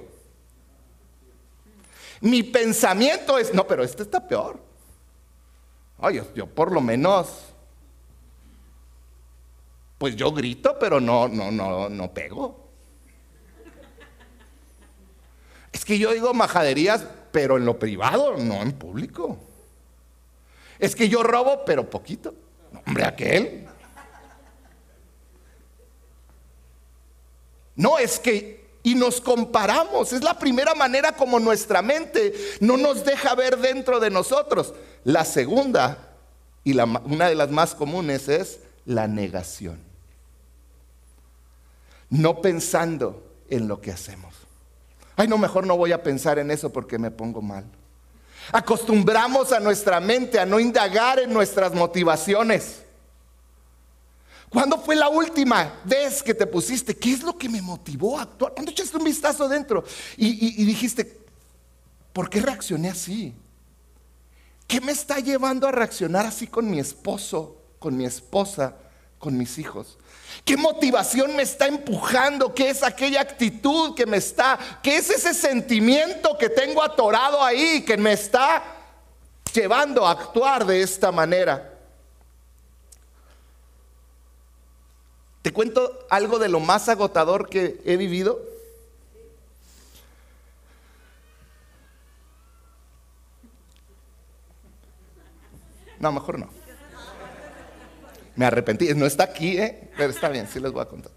Mi 2.20 2.42
pensamiento 2.42 3.38
es, 3.38 3.54
no, 3.54 3.66
pero 3.66 3.82
este 3.82 4.02
está 4.02 4.26
peor. 4.26 4.60
Oye, 5.98 6.22
yo, 6.34 6.46
por 6.46 6.72
lo 6.72 6.80
menos, 6.80 7.28
pues 9.98 10.16
yo 10.16 10.32
grito, 10.32 10.76
pero 10.78 11.00
no, 11.00 11.28
no, 11.28 11.50
no, 11.50 11.88
no 11.88 12.14
pego. 12.14 12.68
Es 15.72 15.84
que 15.84 15.98
yo 15.98 16.12
digo 16.12 16.34
majaderías, 16.34 17.06
pero 17.32 17.56
en 17.56 17.64
lo 17.64 17.78
privado, 17.78 18.36
no 18.36 18.62
en 18.62 18.72
público. 18.72 19.38
Es 20.78 20.96
que 20.96 21.08
yo 21.08 21.22
robo, 21.22 21.64
pero 21.64 21.88
poquito. 21.88 22.34
hombre, 22.86 23.04
aquel. 23.04 23.69
No, 27.80 27.96
es 27.96 28.20
que, 28.20 28.62
y 28.82 28.94
nos 28.94 29.22
comparamos, 29.22 30.12
es 30.12 30.22
la 30.22 30.38
primera 30.38 30.74
manera 30.74 31.12
como 31.12 31.40
nuestra 31.40 31.80
mente 31.80 32.34
no 32.60 32.76
nos 32.76 33.06
deja 33.06 33.34
ver 33.34 33.56
dentro 33.56 33.98
de 33.98 34.10
nosotros. 34.10 34.74
La 35.02 35.24
segunda, 35.24 36.10
y 36.62 36.78
una 36.78 37.30
de 37.30 37.34
las 37.34 37.50
más 37.50 37.74
comunes, 37.74 38.28
es 38.28 38.60
la 38.84 39.08
negación. 39.08 39.78
No 42.10 42.42
pensando 42.42 43.24
en 43.48 43.66
lo 43.66 43.80
que 43.80 43.92
hacemos. 43.92 44.34
Ay, 45.16 45.26
no, 45.26 45.38
mejor 45.38 45.66
no 45.66 45.78
voy 45.78 45.92
a 45.92 46.02
pensar 46.02 46.38
en 46.38 46.50
eso 46.50 46.70
porque 46.70 46.98
me 46.98 47.10
pongo 47.10 47.40
mal. 47.40 47.64
Acostumbramos 48.52 49.52
a 49.52 49.60
nuestra 49.60 50.00
mente 50.00 50.38
a 50.38 50.44
no 50.44 50.60
indagar 50.60 51.18
en 51.18 51.32
nuestras 51.32 51.72
motivaciones. 51.72 52.82
¿Cuándo 54.50 54.78
fue 54.78 54.96
la 54.96 55.08
última 55.08 55.80
vez 55.84 56.22
que 56.22 56.34
te 56.34 56.44
pusiste? 56.44 56.96
¿Qué 56.96 57.12
es 57.12 57.22
lo 57.22 57.38
que 57.38 57.48
me 57.48 57.62
motivó 57.62 58.18
a 58.18 58.22
actuar? 58.22 58.52
¿Cuándo 58.52 58.72
echaste 58.72 58.96
un 58.96 59.04
vistazo 59.04 59.48
dentro 59.48 59.84
y, 60.16 60.60
y 60.60 60.64
dijiste, 60.64 61.20
¿por 62.12 62.28
qué 62.28 62.40
reaccioné 62.40 62.90
así? 62.90 63.32
¿Qué 64.66 64.80
me 64.80 64.90
está 64.90 65.20
llevando 65.20 65.68
a 65.68 65.72
reaccionar 65.72 66.26
así 66.26 66.48
con 66.48 66.68
mi 66.68 66.80
esposo, 66.80 67.62
con 67.78 67.96
mi 67.96 68.04
esposa, 68.04 68.74
con 69.20 69.36
mis 69.36 69.56
hijos? 69.58 69.98
¿Qué 70.44 70.56
motivación 70.56 71.36
me 71.36 71.42
está 71.44 71.66
empujando? 71.66 72.52
¿Qué 72.52 72.70
es 72.70 72.82
aquella 72.82 73.20
actitud 73.20 73.94
que 73.94 74.06
me 74.06 74.16
está? 74.16 74.58
¿Qué 74.82 74.96
es 74.96 75.10
ese 75.10 75.32
sentimiento 75.32 76.36
que 76.36 76.48
tengo 76.48 76.82
atorado 76.82 77.42
ahí 77.42 77.84
que 77.84 77.96
me 77.96 78.12
está 78.12 78.64
llevando 79.52 80.06
a 80.06 80.12
actuar 80.12 80.66
de 80.66 80.82
esta 80.82 81.12
manera? 81.12 81.69
¿Te 85.42 85.52
cuento 85.52 86.06
algo 86.10 86.38
de 86.38 86.48
lo 86.48 86.60
más 86.60 86.88
agotador 86.88 87.48
que 87.48 87.80
he 87.84 87.96
vivido? 87.96 88.44
No, 95.98 96.12
mejor 96.12 96.38
no. 96.38 96.50
Me 98.36 98.46
arrepentí. 98.46 98.92
No 98.94 99.06
está 99.06 99.24
aquí, 99.24 99.58
¿eh? 99.58 99.90
pero 99.96 100.10
está 100.10 100.28
bien, 100.28 100.48
sí 100.50 100.60
les 100.60 100.72
voy 100.72 100.82
a 100.82 100.86
contar. 100.86 101.12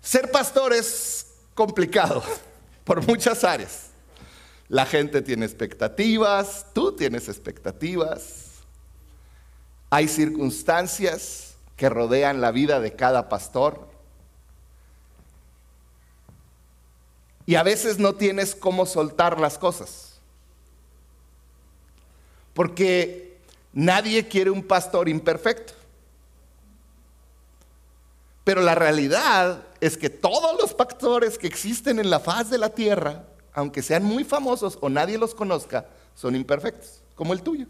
Ser 0.00 0.30
pastor 0.30 0.72
es 0.72 1.26
complicado 1.54 2.22
por 2.84 3.06
muchas 3.06 3.44
áreas. 3.44 3.88
La 4.68 4.86
gente 4.86 5.20
tiene 5.20 5.44
expectativas, 5.44 6.66
tú 6.72 6.92
tienes 6.92 7.28
expectativas. 7.28 8.41
Hay 9.94 10.08
circunstancias 10.08 11.56
que 11.76 11.90
rodean 11.90 12.40
la 12.40 12.50
vida 12.50 12.80
de 12.80 12.96
cada 12.96 13.28
pastor. 13.28 13.86
Y 17.44 17.56
a 17.56 17.62
veces 17.62 17.98
no 17.98 18.14
tienes 18.14 18.54
cómo 18.54 18.86
soltar 18.86 19.38
las 19.38 19.58
cosas. 19.58 20.18
Porque 22.54 23.36
nadie 23.74 24.26
quiere 24.28 24.48
un 24.48 24.62
pastor 24.62 25.10
imperfecto. 25.10 25.74
Pero 28.44 28.62
la 28.62 28.74
realidad 28.74 29.62
es 29.82 29.98
que 29.98 30.08
todos 30.08 30.58
los 30.58 30.72
pastores 30.72 31.36
que 31.36 31.48
existen 31.48 31.98
en 31.98 32.08
la 32.08 32.18
faz 32.18 32.48
de 32.48 32.56
la 32.56 32.70
tierra 32.70 33.26
aunque 33.52 33.82
sean 33.82 34.02
muy 34.02 34.24
famosos 34.24 34.78
o 34.80 34.88
nadie 34.88 35.18
los 35.18 35.34
conozca, 35.34 35.86
son 36.14 36.34
imperfectos, 36.34 37.02
como 37.14 37.34
el 37.34 37.42
tuyo. 37.42 37.66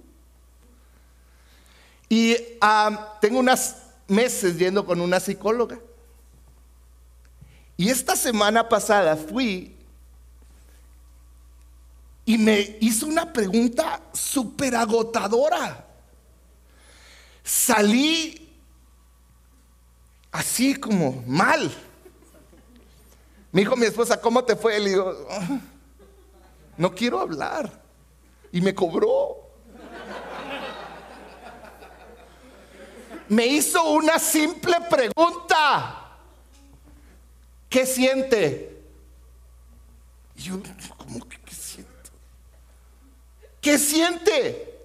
Y 2.15 2.37
tengo 3.23 3.39
unos 3.39 3.75
meses 4.07 4.59
yendo 4.59 4.85
con 4.85 5.01
una 5.01 5.19
psicóloga. 5.19 5.81
Y 7.75 7.89
esta 7.89 8.17
semana 8.17 8.69
pasada 8.69 9.17
fui 9.17 9.75
y 12.27 12.37
me 12.37 12.77
hizo 12.83 13.07
una 13.07 13.33
pregunta 13.33 14.03
súper 14.13 14.77
agotadora. 14.77 15.87
Salí 17.43 18.47
así 20.33 20.75
como 20.75 21.25
mal. 21.27 21.73
Me 23.53 23.63
dijo 23.63 23.75
mi 23.75 23.87
esposa, 23.87 24.21
¿cómo 24.21 24.45
te 24.45 24.55
fue? 24.55 24.79
Le 24.79 24.91
digo, 24.91 25.27
ah, 25.31 25.61
no 26.77 26.95
quiero 26.95 27.21
hablar. 27.21 27.73
Y 28.53 28.61
me 28.61 28.75
cobró. 28.75 29.32
Me 33.33 33.47
hizo 33.47 33.83
una 33.93 34.19
simple 34.19 34.77
pregunta. 34.91 36.19
¿Qué 37.67 37.87
siente? 37.87 38.83
Y 40.37 40.43
yo, 40.43 40.61
¿cómo 40.99 41.27
que 41.27 41.39
qué 41.41 41.55
siento? 41.55 42.11
¿Qué 43.59 43.79
siente? 43.79 44.79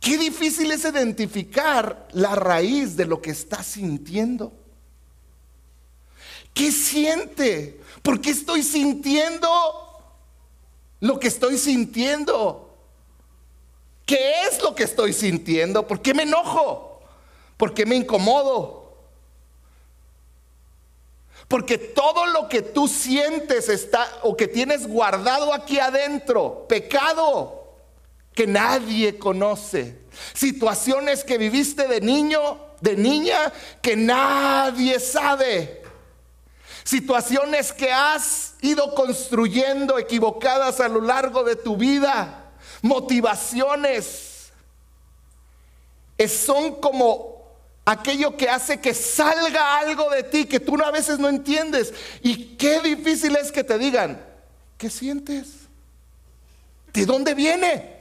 Qué 0.00 0.18
difícil 0.18 0.72
es 0.72 0.84
identificar 0.84 2.08
la 2.14 2.34
raíz 2.34 2.96
de 2.96 3.06
lo 3.06 3.22
que 3.22 3.30
está 3.30 3.62
sintiendo. 3.62 4.52
¿Qué 6.52 6.72
siente? 6.72 7.80
¿Por 8.02 8.20
qué 8.20 8.30
estoy 8.30 8.64
sintiendo 8.64 9.48
lo 10.98 11.20
que 11.20 11.28
estoy 11.28 11.58
sintiendo? 11.58 12.69
¿Qué 14.10 14.42
es 14.42 14.60
lo 14.60 14.74
que 14.74 14.82
estoy 14.82 15.12
sintiendo? 15.12 15.86
¿Por 15.86 16.02
qué 16.02 16.14
me 16.14 16.24
enojo? 16.24 17.00
¿Por 17.56 17.72
qué 17.72 17.86
me 17.86 17.94
incomodo? 17.94 18.96
Porque 21.46 21.78
todo 21.78 22.26
lo 22.26 22.48
que 22.48 22.60
tú 22.60 22.88
sientes 22.88 23.68
está 23.68 24.04
o 24.24 24.36
que 24.36 24.48
tienes 24.48 24.88
guardado 24.88 25.54
aquí 25.54 25.78
adentro, 25.78 26.66
pecado 26.66 27.76
que 28.34 28.48
nadie 28.48 29.16
conoce, 29.16 30.00
situaciones 30.34 31.22
que 31.22 31.38
viviste 31.38 31.86
de 31.86 32.00
niño, 32.00 32.58
de 32.80 32.96
niña 32.96 33.52
que 33.80 33.94
nadie 33.94 34.98
sabe 34.98 35.82
situaciones 36.82 37.72
que 37.72 37.92
has 37.92 38.54
ido 38.62 38.92
construyendo 38.96 39.96
equivocadas 39.98 40.80
a 40.80 40.88
lo 40.88 41.00
largo 41.00 41.44
de 41.44 41.54
tu 41.54 41.76
vida, 41.76 42.49
motivaciones, 42.82 44.52
son 46.28 46.80
como 46.80 47.40
aquello 47.84 48.36
que 48.36 48.48
hace 48.48 48.80
que 48.80 48.94
salga 48.94 49.78
algo 49.78 50.10
de 50.10 50.22
ti 50.22 50.44
que 50.44 50.60
tú 50.60 50.80
a 50.82 50.90
veces 50.90 51.18
no 51.18 51.28
entiendes. 51.28 51.92
Y 52.22 52.56
qué 52.56 52.80
difícil 52.80 53.36
es 53.36 53.50
que 53.50 53.64
te 53.64 53.78
digan, 53.78 54.22
¿qué 54.76 54.90
sientes? 54.90 55.68
¿De 56.92 57.06
dónde 57.06 57.34
viene? 57.34 57.98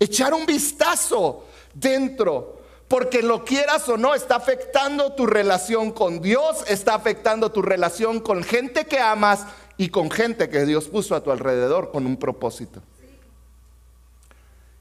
Echar 0.00 0.32
un 0.32 0.46
vistazo 0.46 1.46
dentro 1.74 2.58
Porque 2.88 3.20
lo 3.22 3.44
quieras 3.44 3.86
o 3.90 3.98
no, 3.98 4.14
está 4.14 4.36
afectando 4.36 5.12
tu 5.12 5.26
relación 5.26 5.92
con 5.92 6.22
Dios, 6.22 6.64
está 6.68 6.94
afectando 6.94 7.52
tu 7.52 7.60
relación 7.60 8.18
con 8.18 8.42
gente 8.42 8.86
que 8.86 8.98
amas 8.98 9.40
y 9.78 9.88
con 9.88 10.10
gente 10.10 10.50
que 10.50 10.66
Dios 10.66 10.88
puso 10.88 11.14
a 11.14 11.22
tu 11.22 11.30
alrededor 11.30 11.90
con 11.90 12.04
un 12.04 12.16
propósito. 12.16 12.82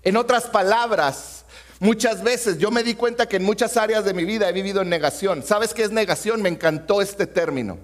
En 0.01 0.17
otras 0.17 0.45
palabras, 0.45 1.45
muchas 1.79 2.23
veces 2.23 2.57
yo 2.57 2.71
me 2.71 2.83
di 2.83 2.95
cuenta 2.95 3.27
que 3.27 3.37
en 3.37 3.43
muchas 3.43 3.77
áreas 3.77 4.03
de 4.03 4.15
mi 4.15 4.25
vida 4.25 4.49
he 4.49 4.53
vivido 4.53 4.81
en 4.81 4.89
negación. 4.89 5.43
¿Sabes 5.43 5.73
qué 5.73 5.83
es 5.83 5.91
negación? 5.91 6.41
Me 6.41 6.49
encantó 6.49 7.01
este 7.01 7.27
término. 7.27 7.77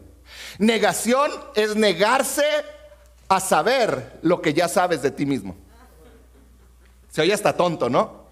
Negación 0.57 1.31
es 1.55 1.75
negarse 1.75 2.45
a 3.27 3.39
saber 3.39 4.19
lo 4.23 4.41
que 4.41 4.53
ya 4.53 4.67
sabes 4.67 5.03
de 5.03 5.11
ti 5.11 5.25
mismo. 5.25 5.55
Se 7.11 7.21
oye 7.21 7.33
hasta 7.33 7.55
tonto, 7.55 7.89
¿no? 7.89 8.23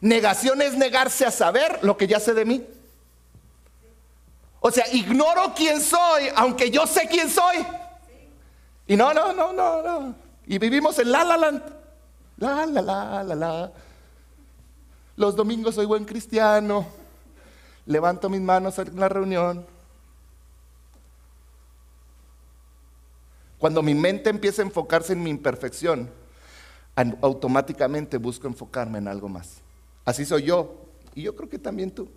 Negación 0.00 0.62
es 0.62 0.74
negarse 0.74 1.26
a 1.26 1.32
saber 1.32 1.80
lo 1.82 1.96
que 1.96 2.06
ya 2.06 2.20
sé 2.20 2.32
de 2.32 2.44
mí. 2.44 2.64
O 4.60 4.70
sea, 4.70 4.84
ignoro 4.92 5.52
quién 5.54 5.80
soy, 5.80 6.24
aunque 6.34 6.70
yo 6.70 6.86
sé 6.86 7.06
quién 7.08 7.30
soy. 7.30 7.56
Y 8.86 8.96
no, 8.96 9.12
no, 9.12 9.32
no, 9.32 9.52
no, 9.52 9.82
no. 9.82 10.14
Y 10.46 10.58
vivimos 10.58 10.98
en 10.98 11.12
la 11.12 11.24
la 11.24 11.36
la. 11.36 11.62
La 12.38 12.66
la 12.66 12.82
la 12.82 13.24
la 13.24 13.34
la. 13.34 13.72
Los 15.16 15.34
domingos 15.34 15.74
soy 15.74 15.86
buen 15.86 16.04
cristiano. 16.04 16.86
Levanto 17.86 18.28
mis 18.28 18.40
manos 18.40 18.78
en 18.78 18.98
la 18.98 19.08
reunión. 19.08 19.66
Cuando 23.58 23.82
mi 23.82 23.94
mente 23.94 24.30
empieza 24.30 24.62
a 24.62 24.66
enfocarse 24.66 25.14
en 25.14 25.22
mi 25.22 25.30
imperfección, 25.30 26.10
automáticamente 27.22 28.18
busco 28.18 28.46
enfocarme 28.46 28.98
en 28.98 29.08
algo 29.08 29.28
más. 29.28 29.60
Así 30.04 30.24
soy 30.24 30.44
yo. 30.44 30.74
Y 31.14 31.22
yo 31.22 31.34
creo 31.34 31.48
que 31.48 31.58
también 31.58 31.90
tú. 31.90 32.08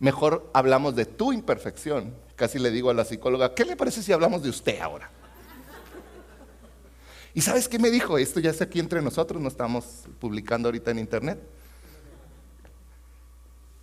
Mejor 0.00 0.50
hablamos 0.54 0.94
de 0.94 1.06
tu 1.06 1.32
imperfección. 1.32 2.14
Casi 2.36 2.58
le 2.58 2.70
digo 2.70 2.90
a 2.90 2.94
la 2.94 3.04
psicóloga, 3.04 3.54
¿qué 3.54 3.64
le 3.64 3.76
parece 3.76 4.02
si 4.02 4.12
hablamos 4.12 4.42
de 4.42 4.50
usted 4.50 4.80
ahora? 4.80 5.10
¿Y 7.34 7.40
sabes 7.40 7.68
qué 7.68 7.78
me 7.78 7.90
dijo? 7.90 8.18
Esto 8.18 8.40
ya 8.40 8.50
está 8.50 8.64
aquí 8.64 8.80
entre 8.80 9.02
nosotros, 9.02 9.40
no 9.40 9.48
estamos 9.48 10.04
publicando 10.20 10.68
ahorita 10.68 10.90
en 10.90 10.98
internet. 10.98 11.38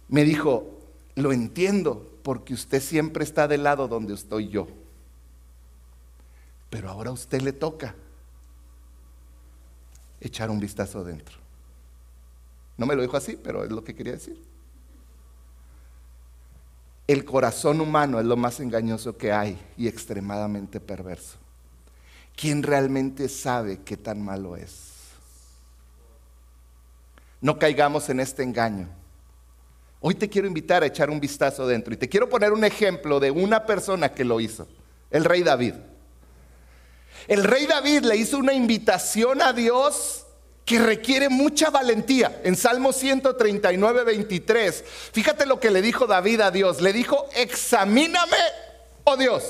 Me 0.07 0.23
dijo, 0.23 0.79
lo 1.15 1.31
entiendo, 1.31 2.19
porque 2.23 2.53
usted 2.53 2.81
siempre 2.81 3.23
está 3.23 3.47
del 3.47 3.63
lado 3.63 3.87
donde 3.87 4.13
estoy 4.13 4.49
yo. 4.49 4.67
Pero 6.69 6.89
ahora 6.89 7.09
a 7.09 7.13
usted 7.13 7.41
le 7.41 7.53
toca 7.53 7.95
echar 10.19 10.49
un 10.49 10.59
vistazo 10.59 10.99
adentro. 10.99 11.37
No 12.77 12.85
me 12.85 12.95
lo 12.95 13.01
dijo 13.01 13.15
así, 13.15 13.37
pero 13.41 13.63
es 13.63 13.71
lo 13.71 13.83
que 13.83 13.95
quería 13.95 14.13
decir. 14.13 14.54
El 17.07 17.23
corazón 17.23 17.81
humano 17.81 18.19
es 18.19 18.25
lo 18.25 18.35
más 18.35 18.59
engañoso 18.59 19.15
que 19.15 19.31
hay 19.31 19.59
y 19.77 19.87
extremadamente 19.87 20.79
perverso. 20.79 21.37
¿Quién 22.35 22.63
realmente 22.63 23.29
sabe 23.29 23.81
qué 23.85 23.95
tan 23.95 24.21
malo 24.21 24.57
es? 24.57 24.93
No 27.41 27.59
caigamos 27.59 28.09
en 28.09 28.19
este 28.19 28.41
engaño. 28.43 28.89
Hoy 30.01 30.15
te 30.15 30.29
quiero 30.29 30.47
invitar 30.47 30.83
a 30.83 30.87
echar 30.87 31.09
un 31.09 31.19
vistazo 31.19 31.67
dentro 31.67 31.93
y 31.93 31.97
te 31.97 32.09
quiero 32.09 32.27
poner 32.27 32.51
un 32.51 32.63
ejemplo 32.63 33.19
de 33.19 33.31
una 33.31 33.65
persona 33.65 34.11
que 34.11 34.25
lo 34.25 34.39
hizo, 34.39 34.67
el 35.11 35.25
rey 35.25 35.43
David. 35.43 35.75
El 37.27 37.43
rey 37.43 37.65
David 37.65 38.03
le 38.03 38.17
hizo 38.17 38.37
una 38.37 38.53
invitación 38.53 39.41
a 39.41 39.53
Dios 39.53 40.24
que 40.65 40.79
requiere 40.79 41.29
mucha 41.29 41.69
valentía. 41.69 42.41
En 42.43 42.55
Salmo 42.55 42.91
139, 42.91 44.03
23, 44.03 44.83
fíjate 45.13 45.45
lo 45.45 45.59
que 45.59 45.69
le 45.69 45.81
dijo 45.81 46.07
David 46.07 46.41
a 46.41 46.51
Dios. 46.51 46.81
Le 46.81 46.91
dijo, 46.91 47.29
examíname, 47.35 48.37
oh 49.03 49.15
Dios, 49.15 49.43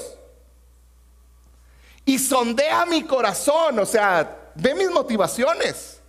y 2.06 2.20
sondea 2.20 2.86
mi 2.86 3.04
corazón, 3.04 3.80
o 3.80 3.86
sea, 3.86 4.52
ve 4.56 4.76
mis 4.76 4.92
motivaciones. 4.92 6.00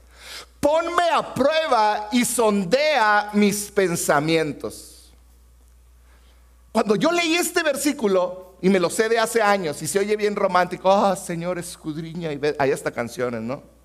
Ponme 0.61 1.09
a 1.11 1.35
prueba 1.35 2.09
y 2.13 2.25
sondea 2.25 3.31
mis 3.33 3.71
pensamientos. 3.71 5.13
Cuando 6.73 6.97
yo 6.97 7.11
leí 7.11 7.37
este 7.37 7.63
versículo, 7.63 8.57
y 8.61 8.69
me 8.69 8.81
lo 8.81 8.91
sé 8.91 9.09
de 9.09 9.19
hace 9.19 9.41
años, 9.41 9.81
y 9.81 9.87
se 9.87 9.99
oye 9.99 10.17
bien 10.17 10.37
romántico, 10.37 10.91
ah, 10.91 11.17
Señor, 11.17 11.59
escudriña, 11.59 12.33
y 12.33 12.37
ve, 12.37 12.55
hay 12.59 12.73
hasta 12.73 12.91
canciones, 12.91 13.41
¿no? 13.41 13.76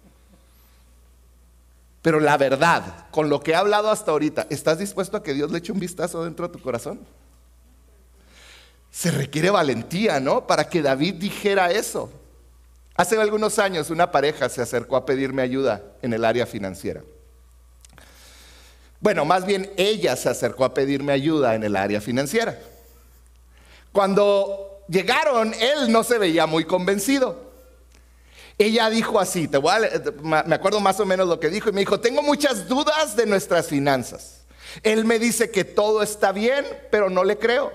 Pero 2.02 2.20
la 2.20 2.38
verdad, 2.38 3.08
con 3.12 3.30
lo 3.30 3.42
que 3.42 3.52
he 3.52 3.56
hablado 3.56 3.92
hasta 3.92 4.12
ahorita, 4.12 4.48
¿estás 4.50 4.80
dispuesto 4.80 5.18
a 5.18 5.24
que 5.24 5.34
Dios 5.34 5.52
le 5.52 5.60
eche 5.60 5.72
un 5.72 5.80
vistazo 5.80 6.24
dentro 6.24 6.48
de 6.48 6.54
tu 6.54 6.60
corazón? 6.60 7.00
Se 8.90 9.12
requiere 9.12 9.52
valentía, 9.52 10.20
¿no? 10.20 10.48
Para 10.48 10.68
que 10.68 10.82
David 10.82 11.16
dijera 11.16 11.72
eso. 11.72 12.12
Hace 12.96 13.20
algunos 13.20 13.60
años 13.60 13.90
una 13.90 14.12
pareja 14.12 14.50
se 14.50 14.62
acercó 14.62 14.96
a 14.96 15.06
pedirme 15.06 15.42
ayuda 15.42 15.82
en 16.02 16.14
el 16.14 16.26
área 16.26 16.46
financiera. 16.46 17.02
Bueno, 19.00 19.24
más 19.26 19.46
bien 19.46 19.72
ella 19.78 20.16
se 20.16 20.30
acercó 20.30 20.66
a 20.66 20.74
pedirme 20.74 21.14
ayuda 21.14 21.56
en 21.56 21.64
el 21.64 21.76
área 21.76 22.02
financiera. 22.02 22.60
Cuando 23.92 24.84
llegaron, 24.88 25.54
él 25.54 25.92
no 25.92 26.04
se 26.04 26.18
veía 26.18 26.46
muy 26.46 26.66
convencido. 26.66 27.51
Ella 28.62 28.92
dijo 28.92 29.20
así, 29.20 29.48
te 29.48 29.58
voy 29.58 29.74
me 30.22 30.54
acuerdo 30.54 30.80
más 30.80 31.00
o 31.00 31.06
menos 31.06 31.28
lo 31.28 31.40
que 31.40 31.50
dijo, 31.50 31.70
y 31.70 31.72
me 31.72 31.80
dijo, 31.80 32.00
tengo 32.00 32.22
muchas 32.22 32.68
dudas 32.68 33.16
de 33.16 33.26
nuestras 33.26 33.66
finanzas. 33.66 34.46
Él 34.84 35.04
me 35.04 35.18
dice 35.18 35.50
que 35.50 35.64
todo 35.66 36.04
está 36.04 36.32
bien, 36.32 36.64
pero 36.92 37.10
no 37.10 37.24
le 37.24 37.40
creo. 37.40 37.72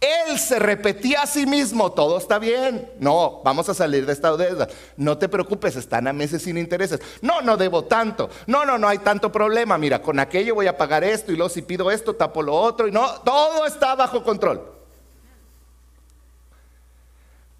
Él 0.00 0.38
se 0.38 0.60
repetía 0.60 1.22
a 1.22 1.26
sí 1.26 1.46
mismo, 1.46 1.90
todo 1.90 2.18
está 2.18 2.38
bien. 2.38 2.92
No, 3.00 3.40
vamos 3.44 3.68
a 3.68 3.74
salir 3.74 4.06
de 4.06 4.12
esta 4.12 4.36
deuda. 4.36 4.68
No 4.96 5.18
te 5.18 5.28
preocupes, 5.28 5.74
están 5.74 6.06
a 6.06 6.12
meses 6.12 6.42
sin 6.42 6.58
intereses. 6.58 7.00
No, 7.20 7.40
no 7.40 7.56
debo 7.56 7.82
tanto. 7.82 8.30
No, 8.46 8.64
no, 8.64 8.78
no 8.78 8.86
hay 8.86 8.98
tanto 8.98 9.32
problema. 9.32 9.78
Mira, 9.78 10.00
con 10.00 10.20
aquello 10.20 10.54
voy 10.54 10.68
a 10.68 10.76
pagar 10.76 11.02
esto 11.02 11.32
y 11.32 11.36
luego 11.36 11.50
si 11.50 11.62
pido 11.62 11.90
esto, 11.90 12.14
tapo 12.14 12.40
lo 12.40 12.54
otro 12.54 12.86
y 12.86 12.92
no, 12.92 13.20
todo 13.22 13.66
está 13.66 13.96
bajo 13.96 14.22
control. 14.22 14.81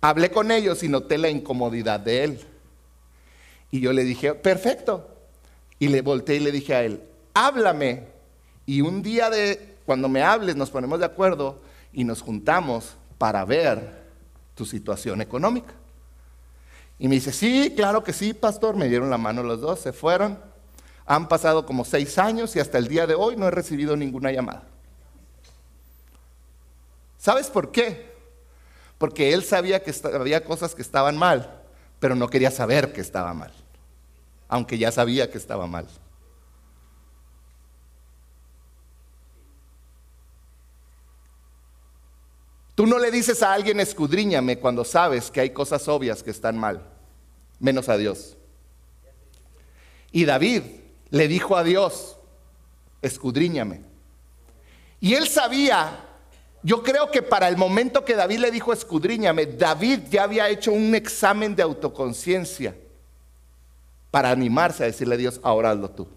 Hablé 0.02 0.32
con 0.32 0.50
ellos 0.50 0.82
y 0.82 0.88
noté 0.88 1.16
la 1.16 1.30
incomodidad 1.30 2.00
de 2.00 2.24
él. 2.24 2.40
Y 3.70 3.80
yo 3.80 3.92
le 3.92 4.02
dije, 4.02 4.34
perfecto. 4.34 5.08
Y 5.78 5.88
le 5.88 6.02
volteé 6.02 6.36
y 6.36 6.40
le 6.40 6.50
dije 6.50 6.74
a 6.74 6.82
él, 6.82 7.02
háblame. 7.34 8.08
Y 8.66 8.80
un 8.80 9.00
día 9.00 9.30
de, 9.30 9.76
cuando 9.86 10.08
me 10.08 10.22
hables, 10.22 10.56
nos 10.56 10.70
ponemos 10.70 10.98
de 10.98 11.06
acuerdo 11.06 11.60
y 11.92 12.02
nos 12.02 12.20
juntamos 12.20 12.96
para 13.16 13.44
ver 13.44 14.02
tu 14.56 14.66
situación 14.66 15.20
económica. 15.20 15.72
Y 16.98 17.06
me 17.06 17.14
dice, 17.14 17.32
sí, 17.32 17.72
claro 17.76 18.02
que 18.02 18.12
sí, 18.12 18.34
pastor. 18.34 18.74
Me 18.74 18.88
dieron 18.88 19.08
la 19.08 19.18
mano 19.18 19.44
los 19.44 19.60
dos, 19.60 19.78
se 19.78 19.92
fueron. 19.92 20.36
Han 21.06 21.28
pasado 21.28 21.64
como 21.64 21.84
seis 21.84 22.18
años 22.18 22.56
y 22.56 22.60
hasta 22.60 22.78
el 22.78 22.88
día 22.88 23.06
de 23.06 23.14
hoy 23.14 23.36
no 23.36 23.46
he 23.46 23.52
recibido 23.52 23.96
ninguna 23.96 24.32
llamada. 24.32 24.64
¿Sabes 27.18 27.48
por 27.48 27.70
qué? 27.70 28.11
Porque 29.02 29.32
él 29.32 29.42
sabía 29.42 29.82
que 29.82 29.92
había 30.14 30.44
cosas 30.44 30.76
que 30.76 30.80
estaban 30.80 31.18
mal, 31.18 31.60
pero 31.98 32.14
no 32.14 32.28
quería 32.28 32.52
saber 32.52 32.92
que 32.92 33.00
estaba 33.00 33.34
mal, 33.34 33.52
aunque 34.46 34.78
ya 34.78 34.92
sabía 34.92 35.28
que 35.28 35.38
estaba 35.38 35.66
mal. 35.66 35.88
Tú 42.76 42.86
no 42.86 43.00
le 43.00 43.10
dices 43.10 43.42
a 43.42 43.52
alguien 43.52 43.80
escudriñame 43.80 44.60
cuando 44.60 44.84
sabes 44.84 45.32
que 45.32 45.40
hay 45.40 45.50
cosas 45.50 45.88
obvias 45.88 46.22
que 46.22 46.30
están 46.30 46.56
mal, 46.56 46.88
menos 47.58 47.88
a 47.88 47.96
Dios. 47.96 48.36
Y 50.12 50.26
David 50.26 50.62
le 51.10 51.26
dijo 51.26 51.56
a 51.56 51.64
Dios, 51.64 52.18
escudriñame. 53.02 53.80
Y 55.00 55.14
él 55.14 55.26
sabía 55.26 56.11
yo 56.62 56.82
creo 56.82 57.10
que 57.10 57.22
para 57.22 57.48
el 57.48 57.56
momento 57.56 58.04
que 58.04 58.14
David 58.14 58.38
le 58.38 58.50
dijo 58.50 58.72
escudriñame, 58.72 59.46
David 59.46 60.00
ya 60.10 60.24
había 60.24 60.48
hecho 60.48 60.72
un 60.72 60.94
examen 60.94 61.56
de 61.56 61.62
autoconciencia 61.62 62.76
para 64.10 64.30
animarse 64.30 64.84
a 64.84 64.86
decirle 64.86 65.16
a 65.16 65.18
Dios, 65.18 65.40
ahora 65.42 65.70
hazlo 65.70 65.90
tú. 65.90 66.08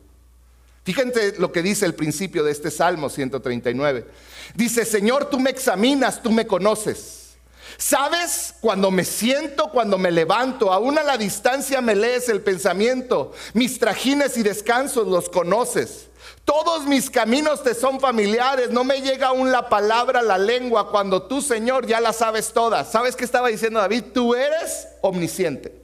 Fíjense 0.83 1.33
lo 1.39 1.51
que 1.51 1.63
dice 1.63 1.85
el 1.87 1.95
principio 1.95 2.43
de 2.43 2.51
este 2.51 2.69
Salmo 2.69 3.09
139. 3.09 4.05
Dice, 4.53 4.85
Señor, 4.85 5.31
tú 5.31 5.39
me 5.39 5.49
examinas, 5.49 6.21
tú 6.21 6.31
me 6.31 6.45
conoces. 6.45 7.37
¿Sabes? 7.77 8.53
Cuando 8.61 8.91
me 8.91 9.03
siento, 9.03 9.71
cuando 9.71 9.97
me 9.97 10.11
levanto, 10.11 10.71
aún 10.71 10.99
a 10.99 11.03
la 11.03 11.17
distancia 11.17 11.81
me 11.81 11.95
lees 11.95 12.29
el 12.29 12.41
pensamiento. 12.41 13.33
Mis 13.53 13.79
trajines 13.79 14.37
y 14.37 14.43
descansos 14.43 15.07
los 15.07 15.27
conoces. 15.29 16.09
Todos 16.45 16.85
mis 16.85 17.09
caminos 17.09 17.63
te 17.63 17.73
son 17.73 17.99
familiares, 17.99 18.69
no 18.69 18.83
me 18.83 19.01
llega 19.01 19.29
aún 19.29 19.51
la 19.51 19.67
palabra, 19.67 20.21
la 20.21 20.37
lengua, 20.37 20.91
cuando 20.91 21.23
tú, 21.23 21.41
Señor, 21.41 21.87
ya 21.87 21.99
la 21.99 22.13
sabes 22.13 22.53
todas. 22.53 22.91
¿Sabes 22.91 23.15
qué 23.15 23.25
estaba 23.25 23.47
diciendo 23.47 23.79
David? 23.79 24.03
Tú 24.13 24.35
eres 24.35 24.87
omnisciente. 25.01 25.83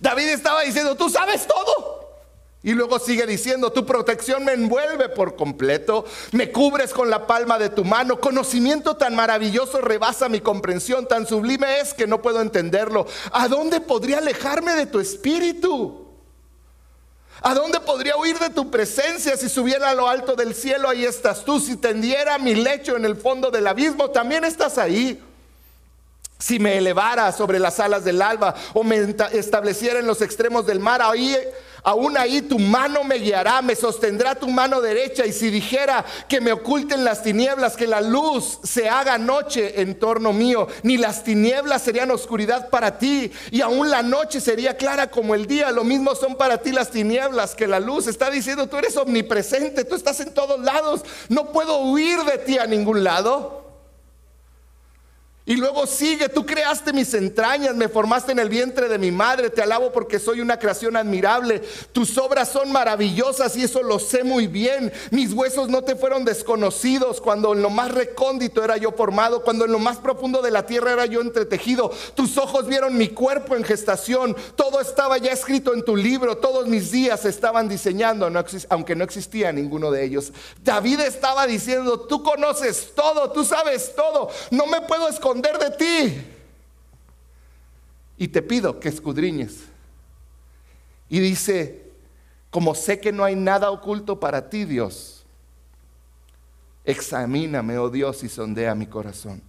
David 0.00 0.28
estaba 0.30 0.62
diciendo, 0.62 0.96
tú 0.96 1.08
sabes 1.08 1.46
todo. 1.46 1.96
Y 2.64 2.72
luego 2.72 2.98
sigue 2.98 3.26
diciendo, 3.26 3.70
tu 3.70 3.86
protección 3.86 4.44
me 4.44 4.52
envuelve 4.52 5.08
por 5.10 5.36
completo, 5.36 6.04
me 6.32 6.50
cubres 6.50 6.92
con 6.92 7.08
la 7.08 7.24
palma 7.24 7.60
de 7.60 7.68
tu 7.68 7.84
mano, 7.84 8.18
conocimiento 8.18 8.96
tan 8.96 9.14
maravilloso 9.14 9.80
rebasa 9.80 10.28
mi 10.28 10.40
comprensión, 10.40 11.06
tan 11.06 11.28
sublime 11.28 11.78
es 11.78 11.94
que 11.94 12.08
no 12.08 12.20
puedo 12.20 12.40
entenderlo. 12.40 13.06
¿A 13.30 13.46
dónde 13.46 13.80
podría 13.80 14.18
alejarme 14.18 14.74
de 14.74 14.86
tu 14.86 14.98
espíritu? 14.98 16.05
¿A 17.42 17.54
dónde 17.54 17.80
podría 17.80 18.16
huir 18.16 18.38
de 18.38 18.50
tu 18.50 18.70
presencia 18.70 19.36
si 19.36 19.48
subiera 19.48 19.90
a 19.90 19.94
lo 19.94 20.08
alto 20.08 20.34
del 20.34 20.54
cielo? 20.54 20.88
Ahí 20.88 21.04
estás 21.04 21.44
tú. 21.44 21.60
Si 21.60 21.76
tendiera 21.76 22.38
mi 22.38 22.54
lecho 22.54 22.96
en 22.96 23.04
el 23.04 23.16
fondo 23.16 23.50
del 23.50 23.66
abismo, 23.66 24.10
también 24.10 24.44
estás 24.44 24.78
ahí. 24.78 25.22
Si 26.38 26.58
me 26.58 26.76
elevara 26.76 27.32
sobre 27.32 27.58
las 27.58 27.80
alas 27.80 28.04
del 28.04 28.20
alba 28.20 28.54
o 28.74 28.84
me 28.84 29.14
estableciera 29.32 29.98
en 29.98 30.06
los 30.06 30.20
extremos 30.20 30.66
del 30.66 30.80
mar, 30.80 31.00
ahí 31.02 31.36
aún 31.86 32.18
ahí 32.18 32.42
tu 32.42 32.58
mano 32.58 33.04
me 33.04 33.14
guiará, 33.14 33.62
me 33.62 33.76
sostendrá 33.76 34.34
tu 34.34 34.48
mano 34.48 34.80
derecha. 34.80 35.24
Y 35.24 35.32
si 35.32 35.50
dijera 35.50 36.04
que 36.28 36.40
me 36.40 36.50
oculten 36.50 37.04
las 37.04 37.22
tinieblas, 37.22 37.76
que 37.76 37.86
la 37.86 38.00
luz 38.00 38.58
se 38.64 38.88
haga 38.88 39.18
noche 39.18 39.80
en 39.80 39.96
torno 39.96 40.32
mío, 40.32 40.66
ni 40.82 40.96
las 40.96 41.22
tinieblas 41.22 41.82
serían 41.82 42.10
oscuridad 42.10 42.70
para 42.70 42.98
ti, 42.98 43.30
y 43.52 43.60
aún 43.60 43.88
la 43.88 44.02
noche 44.02 44.40
sería 44.40 44.76
clara 44.76 45.12
como 45.12 45.36
el 45.36 45.46
día. 45.46 45.70
Lo 45.70 45.84
mismo 45.84 46.16
son 46.16 46.34
para 46.34 46.58
ti 46.58 46.72
las 46.72 46.90
tinieblas 46.90 47.54
que 47.54 47.68
la 47.68 47.78
luz. 47.78 48.08
Está 48.08 48.30
diciendo, 48.30 48.66
tú 48.66 48.78
eres 48.78 48.96
omnipresente, 48.96 49.84
tú 49.84 49.94
estás 49.94 50.18
en 50.18 50.34
todos 50.34 50.58
lados, 50.58 51.02
no 51.28 51.52
puedo 51.52 51.82
huir 51.82 52.18
de 52.24 52.38
ti 52.38 52.58
a 52.58 52.66
ningún 52.66 53.04
lado. 53.04 53.65
Y 55.48 55.54
luego 55.54 55.86
sigue, 55.86 56.28
tú 56.28 56.44
creaste 56.44 56.92
mis 56.92 57.14
entrañas, 57.14 57.76
me 57.76 57.88
formaste 57.88 58.32
en 58.32 58.40
el 58.40 58.48
vientre 58.48 58.88
de 58.88 58.98
mi 58.98 59.12
madre, 59.12 59.48
te 59.48 59.62
alabo 59.62 59.92
porque 59.92 60.18
soy 60.18 60.40
una 60.40 60.58
creación 60.58 60.96
admirable, 60.96 61.62
tus 61.92 62.18
obras 62.18 62.48
son 62.48 62.72
maravillosas 62.72 63.56
y 63.56 63.62
eso 63.62 63.80
lo 63.84 64.00
sé 64.00 64.24
muy 64.24 64.48
bien, 64.48 64.92
mis 65.12 65.32
huesos 65.32 65.68
no 65.68 65.82
te 65.82 65.94
fueron 65.94 66.24
desconocidos 66.24 67.20
cuando 67.20 67.52
en 67.52 67.62
lo 67.62 67.70
más 67.70 67.92
recóndito 67.92 68.64
era 68.64 68.76
yo 68.76 68.90
formado, 68.90 69.44
cuando 69.44 69.66
en 69.66 69.70
lo 69.70 69.78
más 69.78 69.98
profundo 69.98 70.42
de 70.42 70.50
la 70.50 70.66
tierra 70.66 70.94
era 70.94 71.06
yo 71.06 71.20
entretejido, 71.20 71.92
tus 72.16 72.36
ojos 72.38 72.66
vieron 72.66 72.98
mi 72.98 73.10
cuerpo 73.10 73.54
en 73.54 73.62
gestación, 73.62 74.34
todo 74.56 74.80
estaba 74.80 75.16
ya 75.18 75.30
escrito 75.30 75.74
en 75.74 75.84
tu 75.84 75.94
libro, 75.94 76.38
todos 76.38 76.66
mis 76.66 76.90
días 76.90 77.24
estaban 77.24 77.68
diseñando, 77.68 78.28
aunque 78.68 78.96
no 78.96 79.04
existía 79.04 79.52
ninguno 79.52 79.92
de 79.92 80.06
ellos. 80.06 80.32
David 80.64 80.98
estaba 81.02 81.46
diciendo, 81.46 82.00
tú 82.00 82.24
conoces 82.24 82.90
todo, 82.96 83.30
tú 83.30 83.44
sabes 83.44 83.94
todo, 83.94 84.28
no 84.50 84.66
me 84.66 84.80
puedo 84.80 85.06
esconder 85.06 85.35
de 85.42 85.70
ti. 85.70 86.22
Y 88.18 88.28
te 88.28 88.42
pido 88.42 88.80
que 88.80 88.88
escudriñes. 88.88 89.64
Y 91.08 91.20
dice, 91.20 91.90
como 92.50 92.74
sé 92.74 92.98
que 92.98 93.12
no 93.12 93.24
hay 93.24 93.36
nada 93.36 93.70
oculto 93.70 94.18
para 94.18 94.48
ti, 94.48 94.64
Dios, 94.64 95.24
examíname, 96.84 97.78
oh 97.78 97.90
Dios, 97.90 98.24
y 98.24 98.28
sondea 98.28 98.74
mi 98.74 98.86
corazón. 98.86 99.42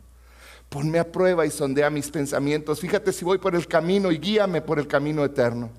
Ponme 0.70 1.00
a 1.00 1.10
prueba 1.10 1.46
y 1.46 1.52
sondea 1.52 1.90
mis 1.90 2.10
pensamientos. 2.10 2.82
Fíjate 2.82 3.14
si 3.14 3.24
voy 3.24 3.38
por 3.38 3.56
el 3.56 3.68
camino 3.68 4.12
y 4.12 4.18
guíame 4.18 4.62
por 4.62 4.80
el 4.80 4.88
camino 4.88 5.24
eterno. 5.24 5.70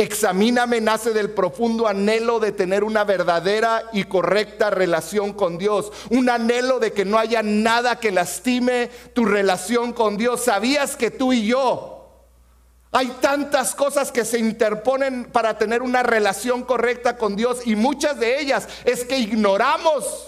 Examíname 0.00 0.80
nace 0.80 1.12
del 1.12 1.30
profundo 1.30 1.88
anhelo 1.88 2.38
de 2.38 2.52
tener 2.52 2.84
una 2.84 3.02
verdadera 3.02 3.82
y 3.92 4.04
correcta 4.04 4.70
relación 4.70 5.32
con 5.32 5.58
Dios. 5.58 5.90
Un 6.10 6.30
anhelo 6.30 6.78
de 6.78 6.92
que 6.92 7.04
no 7.04 7.18
haya 7.18 7.42
nada 7.42 7.98
que 7.98 8.12
lastime 8.12 8.90
tu 9.12 9.24
relación 9.24 9.92
con 9.92 10.16
Dios. 10.16 10.44
¿Sabías 10.44 10.94
que 10.94 11.10
tú 11.10 11.32
y 11.32 11.48
yo 11.48 11.98
hay 12.90 13.08
tantas 13.20 13.74
cosas 13.74 14.10
que 14.10 14.24
se 14.24 14.38
interponen 14.38 15.26
para 15.26 15.58
tener 15.58 15.82
una 15.82 16.02
relación 16.02 16.62
correcta 16.62 17.18
con 17.18 17.36
Dios 17.36 17.60
y 17.66 17.76
muchas 17.76 18.18
de 18.18 18.40
ellas 18.40 18.66
es 18.84 19.04
que 19.04 19.18
ignoramos 19.18 20.27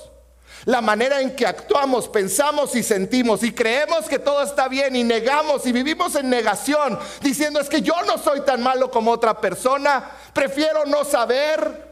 la 0.64 0.80
manera 0.80 1.20
en 1.20 1.34
que 1.34 1.46
actuamos, 1.46 2.08
pensamos 2.08 2.74
y 2.76 2.82
sentimos 2.82 3.42
y 3.42 3.52
creemos 3.52 4.06
que 4.06 4.18
todo 4.18 4.42
está 4.42 4.68
bien 4.68 4.94
y 4.96 5.04
negamos 5.04 5.66
y 5.66 5.72
vivimos 5.72 6.14
en 6.16 6.28
negación 6.28 6.98
diciendo 7.22 7.60
es 7.60 7.68
que 7.68 7.82
yo 7.82 7.94
no 8.06 8.18
soy 8.18 8.42
tan 8.42 8.62
malo 8.62 8.90
como 8.90 9.10
otra 9.10 9.40
persona, 9.40 10.10
prefiero 10.32 10.84
no 10.86 11.04
saber. 11.04 11.90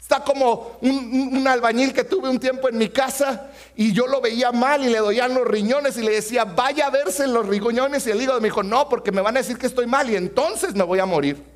Está 0.00 0.24
como 0.24 0.78
un, 0.82 1.46
albañil 1.46 1.94
que 1.94 2.04
tuve 2.04 2.28
un 2.28 2.40
tiempo 2.40 2.68
en 2.68 2.76
mi 2.76 2.88
casa 2.88 3.50
y 3.76 3.92
yo 3.92 4.06
lo 4.08 4.20
veía 4.20 4.50
mal 4.50 4.84
y 4.84 4.90
le 4.90 4.98
doían 4.98 5.32
los 5.32 5.46
riñones 5.46 5.96
y 5.96 6.02
le 6.02 6.10
decía, 6.10 6.44
vaya 6.44 6.88
a 6.88 6.90
verse 6.90 7.24
en 7.24 7.32
los 7.32 7.46
riñones 7.46 8.06
y 8.06 8.10
el 8.10 8.20
hígado 8.20 8.40
me 8.40 8.48
dijo, 8.48 8.62
no, 8.62 8.88
porque 8.88 9.12
me 9.12 9.22
van 9.22 9.36
a 9.36 9.40
decir 9.40 9.56
que 9.56 9.68
estoy 9.68 9.86
mal 9.86 10.10
y 10.10 10.16
entonces 10.16 10.74
me 10.74 10.82
voy 10.82 10.98
a 10.98 11.06
morir. 11.06 11.51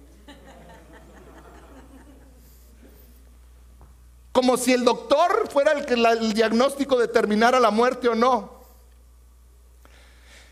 Como 4.37 4.59
si 4.59 4.75
el 4.75 4.85
doctor 4.85 5.49
fuera 5.51 5.73
el 5.73 5.87
que 5.87 5.95
el 5.95 6.35
diagnóstico 6.35 6.99
determinara 6.99 7.59
la 7.59 7.71
muerte 7.71 8.07
o 8.07 8.15
no. 8.15 8.67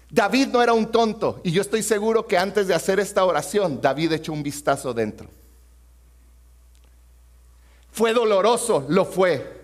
David 0.09 0.47
no 0.47 0.63
era 0.63 0.73
un 0.73 0.91
tonto 0.91 1.43
y 1.45 1.53
yo 1.53 1.61
estoy 1.61 1.83
seguro 1.83 2.27
que 2.27 2.39
antes 2.39 2.67
de 2.67 2.73
hacer 2.73 2.99
esta 2.99 3.27
oración, 3.27 3.83
David 3.83 4.13
echó 4.13 4.33
un 4.33 4.43
vistazo 4.43 4.95
dentro. 4.95 5.29
Fue 7.93 8.15
doloroso, 8.15 8.87
lo 8.89 9.05
fue. 9.05 9.64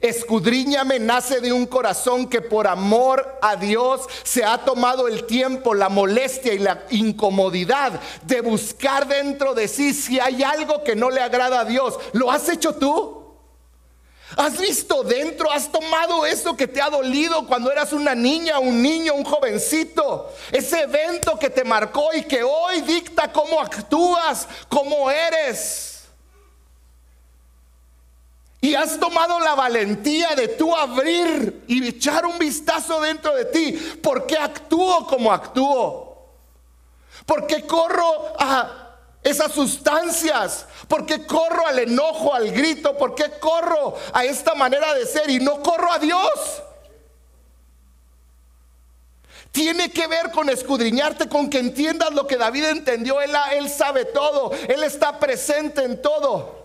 Escudriñame 0.00 0.98
nace 0.98 1.40
de 1.40 1.52
un 1.52 1.66
corazón 1.66 2.28
que 2.28 2.40
por 2.40 2.66
amor 2.66 3.38
a 3.42 3.56
Dios 3.56 4.02
se 4.22 4.44
ha 4.44 4.58
tomado 4.58 5.08
el 5.08 5.24
tiempo, 5.24 5.74
la 5.74 5.88
molestia 5.88 6.52
y 6.52 6.58
la 6.58 6.84
incomodidad 6.90 8.00
de 8.22 8.40
buscar 8.40 9.08
dentro 9.08 9.54
de 9.54 9.66
sí 9.66 9.92
si 9.92 10.20
hay 10.20 10.42
algo 10.42 10.84
que 10.84 10.94
no 10.94 11.10
le 11.10 11.20
agrada 11.20 11.60
a 11.60 11.64
Dios. 11.64 11.98
¿Lo 12.12 12.30
has 12.30 12.48
hecho 12.48 12.74
tú? 12.74 13.18
¿Has 14.36 14.58
visto 14.58 15.02
dentro? 15.02 15.50
¿Has 15.50 15.72
tomado 15.72 16.26
eso 16.26 16.56
que 16.56 16.68
te 16.68 16.82
ha 16.82 16.90
dolido 16.90 17.46
cuando 17.46 17.72
eras 17.72 17.92
una 17.92 18.14
niña, 18.14 18.58
un 18.58 18.82
niño, 18.82 19.14
un 19.14 19.24
jovencito? 19.24 20.32
Ese 20.52 20.82
evento 20.82 21.38
que 21.38 21.48
te 21.50 21.64
marcó 21.64 22.10
y 22.14 22.22
que 22.22 22.42
hoy 22.42 22.82
dicta 22.82 23.32
cómo 23.32 23.60
actúas, 23.60 24.46
cómo 24.68 25.10
eres. 25.10 25.87
Y 28.60 28.74
has 28.74 28.98
tomado 28.98 29.38
la 29.38 29.54
valentía 29.54 30.34
de 30.34 30.48
tú 30.48 30.74
abrir 30.74 31.64
y 31.68 31.86
echar 31.86 32.26
un 32.26 32.38
vistazo 32.38 33.00
dentro 33.00 33.34
de 33.34 33.44
ti. 33.44 33.72
¿Por 34.02 34.26
qué 34.26 34.36
actúo 34.36 35.06
como 35.06 35.32
actúo? 35.32 36.26
¿Por 37.24 37.46
qué 37.46 37.64
corro 37.66 38.34
a 38.36 38.96
esas 39.22 39.52
sustancias? 39.52 40.66
¿Por 40.88 41.06
qué 41.06 41.24
corro 41.24 41.66
al 41.68 41.78
enojo, 41.78 42.34
al 42.34 42.50
grito? 42.50 42.96
¿Por 42.96 43.14
qué 43.14 43.38
corro 43.38 43.94
a 44.12 44.24
esta 44.24 44.54
manera 44.54 44.92
de 44.94 45.06
ser 45.06 45.30
y 45.30 45.38
no 45.38 45.62
corro 45.62 45.92
a 45.92 46.00
Dios? 46.00 46.62
Tiene 49.52 49.90
que 49.90 50.06
ver 50.08 50.32
con 50.32 50.48
escudriñarte, 50.48 51.28
con 51.28 51.48
que 51.48 51.58
entiendas 51.58 52.12
lo 52.12 52.26
que 52.26 52.36
David 52.36 52.64
entendió. 52.64 53.20
Él, 53.20 53.32
él 53.52 53.70
sabe 53.70 54.04
todo, 54.04 54.50
Él 54.68 54.82
está 54.82 55.18
presente 55.20 55.84
en 55.84 56.02
todo. 56.02 56.57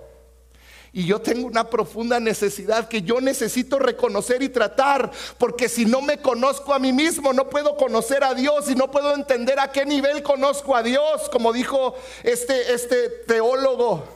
Y 0.95 1.07
yo 1.07 1.19
tengo 1.19 1.47
una 1.47 1.67
profunda 1.67 2.19
necesidad 2.19 2.87
que 2.87 3.01
yo 3.01 3.19
necesito 3.19 3.79
reconocer 3.79 4.43
y 4.43 4.49
tratar, 4.49 5.09
porque 5.39 5.67
si 5.67 5.85
no 5.85 6.03
me 6.03 6.21
conozco 6.21 6.71
a 6.71 6.77
mí 6.77 6.93
mismo, 6.93 7.33
no 7.33 7.49
puedo 7.49 7.75
conocer 7.75 8.23
a 8.23 8.35
Dios 8.35 8.69
y 8.69 8.75
no 8.75 8.91
puedo 8.91 9.15
entender 9.15 9.59
a 9.59 9.71
qué 9.71 9.87
nivel 9.87 10.21
conozco 10.21 10.75
a 10.75 10.83
Dios, 10.83 11.29
como 11.31 11.51
dijo 11.51 11.95
este, 12.21 12.75
este 12.75 13.09
teólogo. 13.09 14.07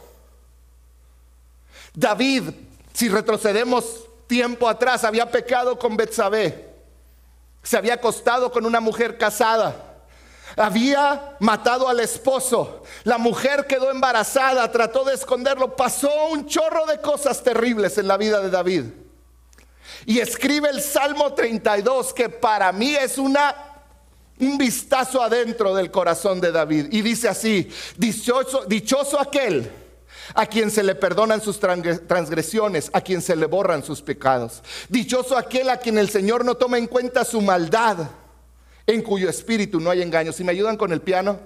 David, 1.96 2.52
si 2.94 3.10
retrocedemos 3.10 4.06
tiempo 4.28 4.70
atrás, 4.70 5.04
había 5.04 5.32
pecado 5.32 5.80
con 5.80 5.98
Betsabé. 5.98 6.68
Se 7.64 7.76
había 7.76 7.96
acostado 7.96 8.52
con 8.52 8.68
una 8.68 8.80
mujer 8.80 9.18
casada 9.18 9.87
había 10.58 11.38
matado 11.40 11.88
al 11.88 12.00
esposo. 12.00 12.84
La 13.04 13.18
mujer 13.18 13.68
quedó 13.68 13.92
embarazada, 13.92 14.70
trató 14.72 15.06
de 15.06 15.14
esconderlo. 15.14 15.76
Pasó 15.76 16.10
un 16.32 16.48
chorro 16.48 16.86
de 16.88 17.00
cosas 17.00 17.44
terribles 17.44 17.98
en 17.98 18.08
la 18.08 18.18
vida 18.18 18.42
de 18.42 18.50
David. 18.50 18.86
Y 20.06 20.20
escribe 20.20 20.70
el 20.70 20.82
Salmo 20.82 21.34
32, 21.34 22.14
que 22.14 22.30
para 22.30 22.72
mí 22.72 22.96
es 22.96 23.18
una, 23.18 23.56
un 24.40 24.58
vistazo 24.58 25.22
adentro 25.22 25.76
del 25.76 25.92
corazón 25.92 26.42
de 26.42 26.52
David. 26.52 26.88
Y 26.92 27.02
dice 27.02 27.30
así, 27.30 27.70
dichoso, 27.96 28.66
dichoso 28.66 29.20
aquel 29.20 29.70
a 30.34 30.46
quien 30.46 30.72
se 30.72 30.84
le 30.84 30.96
perdonan 30.96 31.42
sus 31.42 31.60
transgresiones, 31.60 32.90
a 32.94 33.02
quien 33.02 33.22
se 33.22 33.36
le 33.36 33.46
borran 33.46 33.84
sus 33.84 34.02
pecados. 34.02 34.64
Dichoso 34.90 35.38
aquel 35.38 35.70
a 35.70 35.78
quien 35.78 35.98
el 35.98 36.10
Señor 36.10 36.44
no 36.44 36.56
toma 36.56 36.78
en 36.78 36.88
cuenta 36.88 37.24
su 37.24 37.42
maldad 37.42 38.10
en 38.88 39.02
cuyo 39.02 39.30
espíritu 39.30 39.82
no 39.82 39.92
hay 39.92 40.02
engaño. 40.02 40.32
Si 40.32 40.44
me 40.44 40.54
ayudan 40.54 40.78
con 40.78 40.94
el 40.94 41.02
piano. 41.02 41.38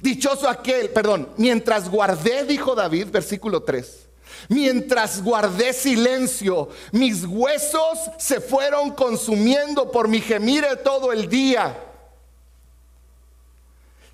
Dichoso 0.00 0.48
aquel, 0.48 0.88
perdón, 0.88 1.28
mientras 1.36 1.88
guardé, 1.88 2.44
dijo 2.44 2.74
David, 2.74 3.08
versículo 3.10 3.62
3. 3.62 4.08
Mientras 4.48 5.22
guardé 5.22 5.72
silencio, 5.74 6.70
mis 6.90 7.24
huesos 7.24 7.98
se 8.18 8.40
fueron 8.40 8.92
consumiendo 8.92 9.92
por 9.92 10.08
mi 10.08 10.20
gemir 10.20 10.66
todo 10.82 11.12
el 11.12 11.28
día. 11.28 11.76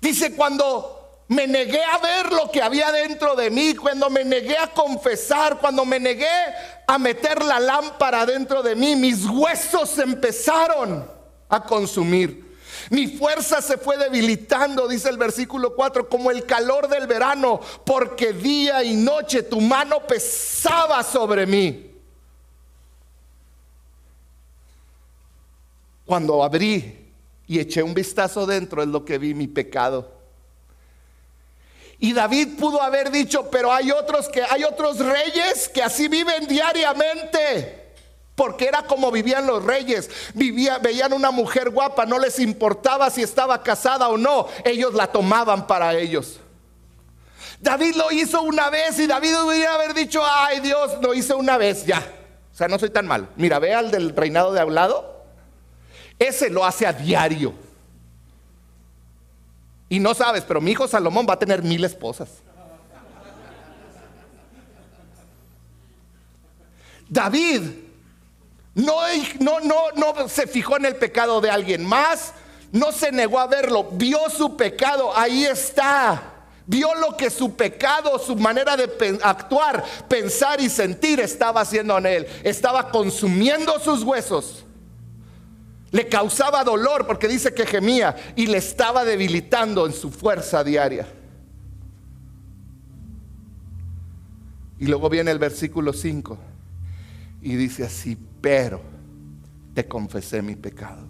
Dice, 0.01 0.35
cuando 0.35 1.23
me 1.29 1.47
negué 1.47 1.83
a 1.83 1.97
ver 1.97 2.31
lo 2.33 2.51
que 2.51 2.61
había 2.61 2.91
dentro 2.91 3.35
de 3.35 3.49
mí, 3.49 3.73
cuando 3.73 4.09
me 4.09 4.25
negué 4.25 4.57
a 4.57 4.67
confesar, 4.67 5.57
cuando 5.59 5.85
me 5.85 5.99
negué 5.99 6.27
a 6.85 6.99
meter 6.99 7.43
la 7.43 7.59
lámpara 7.59 8.25
dentro 8.25 8.61
de 8.61 8.75
mí, 8.75 8.95
mis 8.95 9.25
huesos 9.25 9.97
empezaron 9.97 11.18
a 11.49 11.63
consumir. 11.63 12.47
Mi 12.89 13.07
fuerza 13.07 13.61
se 13.61 13.77
fue 13.77 13.97
debilitando, 13.97 14.87
dice 14.87 15.09
el 15.09 15.17
versículo 15.17 15.75
4, 15.75 16.07
como 16.07 16.31
el 16.31 16.45
calor 16.45 16.87
del 16.87 17.07
verano, 17.07 17.59
porque 17.85 18.31
día 18.33 18.83
y 18.83 18.95
noche 18.95 19.43
tu 19.43 19.59
mano 19.59 20.05
pesaba 20.07 21.03
sobre 21.03 21.45
mí. 21.45 21.91
Cuando 26.05 26.43
abrí 26.43 27.07
y 27.47 27.59
eché 27.59 27.83
un 27.83 27.93
vistazo 27.93 28.45
dentro 28.45 28.81
es 28.81 28.87
lo 28.87 29.03
que 29.03 29.17
vi 29.17 29.33
mi 29.33 29.47
pecado. 29.47 30.19
Y 31.99 32.13
David 32.13 32.57
pudo 32.57 32.81
haber 32.81 33.11
dicho, 33.11 33.49
pero 33.51 33.73
hay 33.73 33.91
otros 33.91 34.29
que 34.29 34.41
hay 34.41 34.63
otros 34.63 34.99
reyes 34.99 35.67
que 35.67 35.83
así 35.83 36.07
viven 36.07 36.47
diariamente. 36.47 37.78
Porque 38.39 38.69
era 38.69 38.83
como 38.83 39.11
vivían 39.11 39.45
los 39.45 39.65
reyes. 39.65 40.09
veían 40.33 41.11
una 41.11 41.29
mujer 41.29 41.71
guapa, 41.71 42.05
no 42.05 42.17
les 42.17 42.39
importaba 42.39 43.09
si 43.09 43.21
estaba 43.21 43.61
casada 43.61 44.07
o 44.07 44.17
no, 44.17 44.47
ellos 44.63 44.93
la 44.93 45.07
tomaban 45.07 45.67
para 45.67 45.93
ellos. 45.95 46.39
David 47.59 47.95
lo 47.97 48.09
hizo 48.13 48.41
una 48.41 48.69
vez 48.69 48.97
y 48.97 49.07
David 49.07 49.41
hubiera 49.41 49.73
haber 49.75 49.93
dicho, 49.93 50.21
ay 50.25 50.61
Dios, 50.61 50.99
lo 51.01 51.13
hice 51.13 51.33
una 51.33 51.57
vez, 51.57 51.85
ya. 51.85 51.99
O 52.53 52.55
sea, 52.55 52.69
no 52.69 52.79
soy 52.79 52.91
tan 52.91 53.07
mal. 53.07 53.27
Mira, 53.35 53.59
ve 53.59 53.73
al 53.73 53.91
del 53.91 54.15
reinado 54.15 54.53
de 54.53 54.61
hablado. 54.61 55.25
Ese 56.17 56.49
lo 56.49 56.63
hace 56.63 56.87
a 56.87 56.93
diario. 56.93 57.53
Y 59.89 59.99
no 59.99 60.13
sabes, 60.13 60.45
pero 60.47 60.61
mi 60.61 60.71
hijo 60.71 60.87
Salomón 60.87 61.27
va 61.29 61.33
a 61.33 61.39
tener 61.39 61.61
mil 61.61 61.83
esposas. 61.83 62.29
David 67.09 67.88
no, 68.79 69.01
no, 69.39 69.59
no, 69.59 70.13
no 70.13 70.29
se 70.29 70.47
fijó 70.47 70.77
en 70.77 70.85
el 70.85 70.95
pecado 70.95 71.41
de 71.41 71.49
alguien 71.49 71.85
más, 71.85 72.33
no 72.71 72.91
se 72.91 73.11
negó 73.11 73.39
a 73.39 73.47
verlo, 73.47 73.89
vio 73.91 74.29
su 74.29 74.55
pecado, 74.55 75.15
ahí 75.15 75.45
está. 75.45 76.35
Vio 76.65 76.93
lo 76.93 77.17
que 77.17 77.31
su 77.31 77.55
pecado, 77.55 78.19
su 78.19 78.35
manera 78.35 78.77
de 78.77 79.19
actuar, 79.23 79.83
pensar 80.07 80.61
y 80.61 80.69
sentir 80.69 81.19
estaba 81.19 81.61
haciendo 81.61 81.97
en 81.97 82.05
él. 82.05 82.27
Estaba 82.43 82.91
consumiendo 82.91 83.79
sus 83.79 84.03
huesos. 84.03 84.65
Le 85.89 86.07
causaba 86.07 86.63
dolor 86.63 87.07
porque 87.07 87.27
dice 87.27 87.55
que 87.55 87.65
gemía 87.65 88.15
y 88.35 88.45
le 88.45 88.59
estaba 88.59 89.03
debilitando 89.03 89.87
en 89.87 89.93
su 89.93 90.11
fuerza 90.11 90.63
diaria. 90.63 91.07
Y 94.77 94.85
luego 94.85 95.09
viene 95.09 95.31
el 95.31 95.39
versículo 95.39 95.91
5 95.91 96.37
y 97.41 97.55
dice 97.55 97.83
así, 97.83 98.17
pero 98.41 98.81
te 99.73 99.87
confesé 99.87 100.41
mi 100.41 100.55
pecado. 100.55 101.07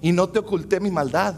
Y 0.00 0.12
no 0.12 0.28
te 0.28 0.38
oculté 0.38 0.80
mi 0.80 0.90
maldad. 0.90 1.34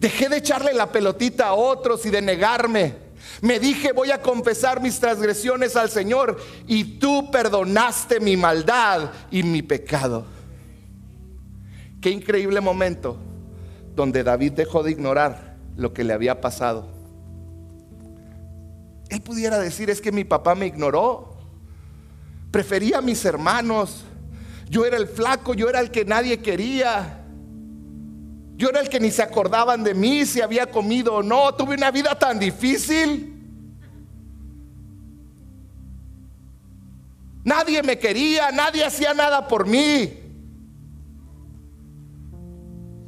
Dejé 0.00 0.28
de 0.28 0.38
echarle 0.38 0.72
la 0.72 0.90
pelotita 0.90 1.48
a 1.48 1.54
otros 1.54 2.04
y 2.06 2.10
de 2.10 2.22
negarme. 2.22 2.94
Me 3.40 3.58
dije, 3.58 3.92
voy 3.92 4.10
a 4.10 4.20
confesar 4.20 4.80
mis 4.80 4.98
transgresiones 4.98 5.76
al 5.76 5.90
Señor 5.90 6.38
y 6.66 6.98
tú 6.98 7.30
perdonaste 7.30 8.20
mi 8.20 8.36
maldad 8.36 9.10
y 9.30 9.42
mi 9.42 9.62
pecado. 9.62 10.24
Qué 12.00 12.10
increíble 12.10 12.60
momento 12.60 13.16
donde 13.94 14.22
David 14.22 14.52
dejó 14.52 14.82
de 14.82 14.92
ignorar 14.92 15.56
lo 15.76 15.92
que 15.92 16.04
le 16.04 16.12
había 16.12 16.40
pasado. 16.40 16.88
Él 19.08 19.20
pudiera 19.22 19.58
decir, 19.58 19.90
es 19.90 20.00
que 20.00 20.12
mi 20.12 20.24
papá 20.24 20.54
me 20.54 20.66
ignoró. 20.66 21.27
Prefería 22.50 22.98
a 22.98 23.02
mis 23.02 23.24
hermanos. 23.24 24.04
Yo 24.70 24.84
era 24.84 24.96
el 24.96 25.06
flaco, 25.06 25.54
yo 25.54 25.68
era 25.68 25.80
el 25.80 25.90
que 25.90 26.04
nadie 26.04 26.40
quería. 26.40 27.24
Yo 28.56 28.70
era 28.70 28.80
el 28.80 28.88
que 28.88 29.00
ni 29.00 29.10
se 29.10 29.22
acordaban 29.22 29.84
de 29.84 29.94
mí 29.94 30.26
si 30.26 30.40
había 30.40 30.66
comido 30.66 31.14
o 31.14 31.22
no. 31.22 31.54
Tuve 31.54 31.74
una 31.74 31.90
vida 31.90 32.18
tan 32.18 32.38
difícil. 32.38 33.34
Nadie 37.44 37.82
me 37.82 37.98
quería, 37.98 38.50
nadie 38.50 38.84
hacía 38.84 39.14
nada 39.14 39.46
por 39.46 39.66
mí. 39.66 40.12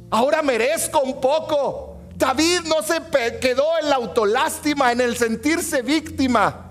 Ahora 0.09 0.41
merezco 0.41 1.01
un 1.01 1.21
poco. 1.21 1.97
David 2.15 2.61
no 2.65 2.81
se 2.81 3.01
quedó 3.39 3.65
en 3.81 3.89
la 3.89 3.95
autolástima, 3.95 4.91
en 4.91 5.01
el 5.01 5.15
sentirse 5.15 5.81
víctima. 5.81 6.70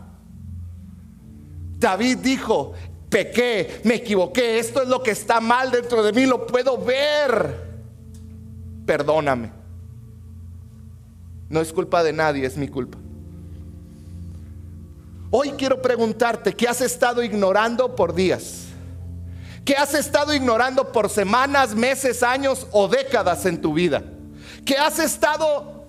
David 1.81 2.19
dijo, 2.19 2.75
pequé, 3.09 3.81
me 3.83 3.97
equivoqué, 3.97 4.61
esto 4.61 4.83
es 4.83 4.89
lo 4.89 5.03
que 5.03 5.11
está 5.11 5.41
mal 5.41 5.73
dentro 5.73 6.03
de 6.03 6.13
mí, 6.13 6.27
lo 6.27 6.47
puedo 6.47 6.79
ver. 6.79 7.69
Perdóname. 8.87 9.51
No 11.49 11.61
es 11.61 11.73
culpa 11.73 12.05
de 12.05 12.13
nadie, 12.13 12.47
es 12.47 12.57
mi 12.57 12.69
culpa. 12.69 12.99
Hoy 15.33 15.53
quiero 15.53 15.83
preguntarte, 15.83 16.55
¿qué 16.55 16.69
has 16.69 16.81
estado 16.81 17.23
ignorando 17.23 17.97
por 17.97 18.15
días? 18.15 18.71
que 19.65 19.77
has 19.77 19.95
estado 19.95 20.35
ignorando 20.35 20.91
por 20.91 21.09
semanas, 21.09 21.75
meses, 21.75 22.23
años 22.23 22.67
o 22.73 22.89
décadas 22.89 23.47
en 23.47 23.61
tu 23.61 23.75
vida, 23.75 24.03
que 24.65 24.77
has 24.77 24.99
estado 24.99 25.87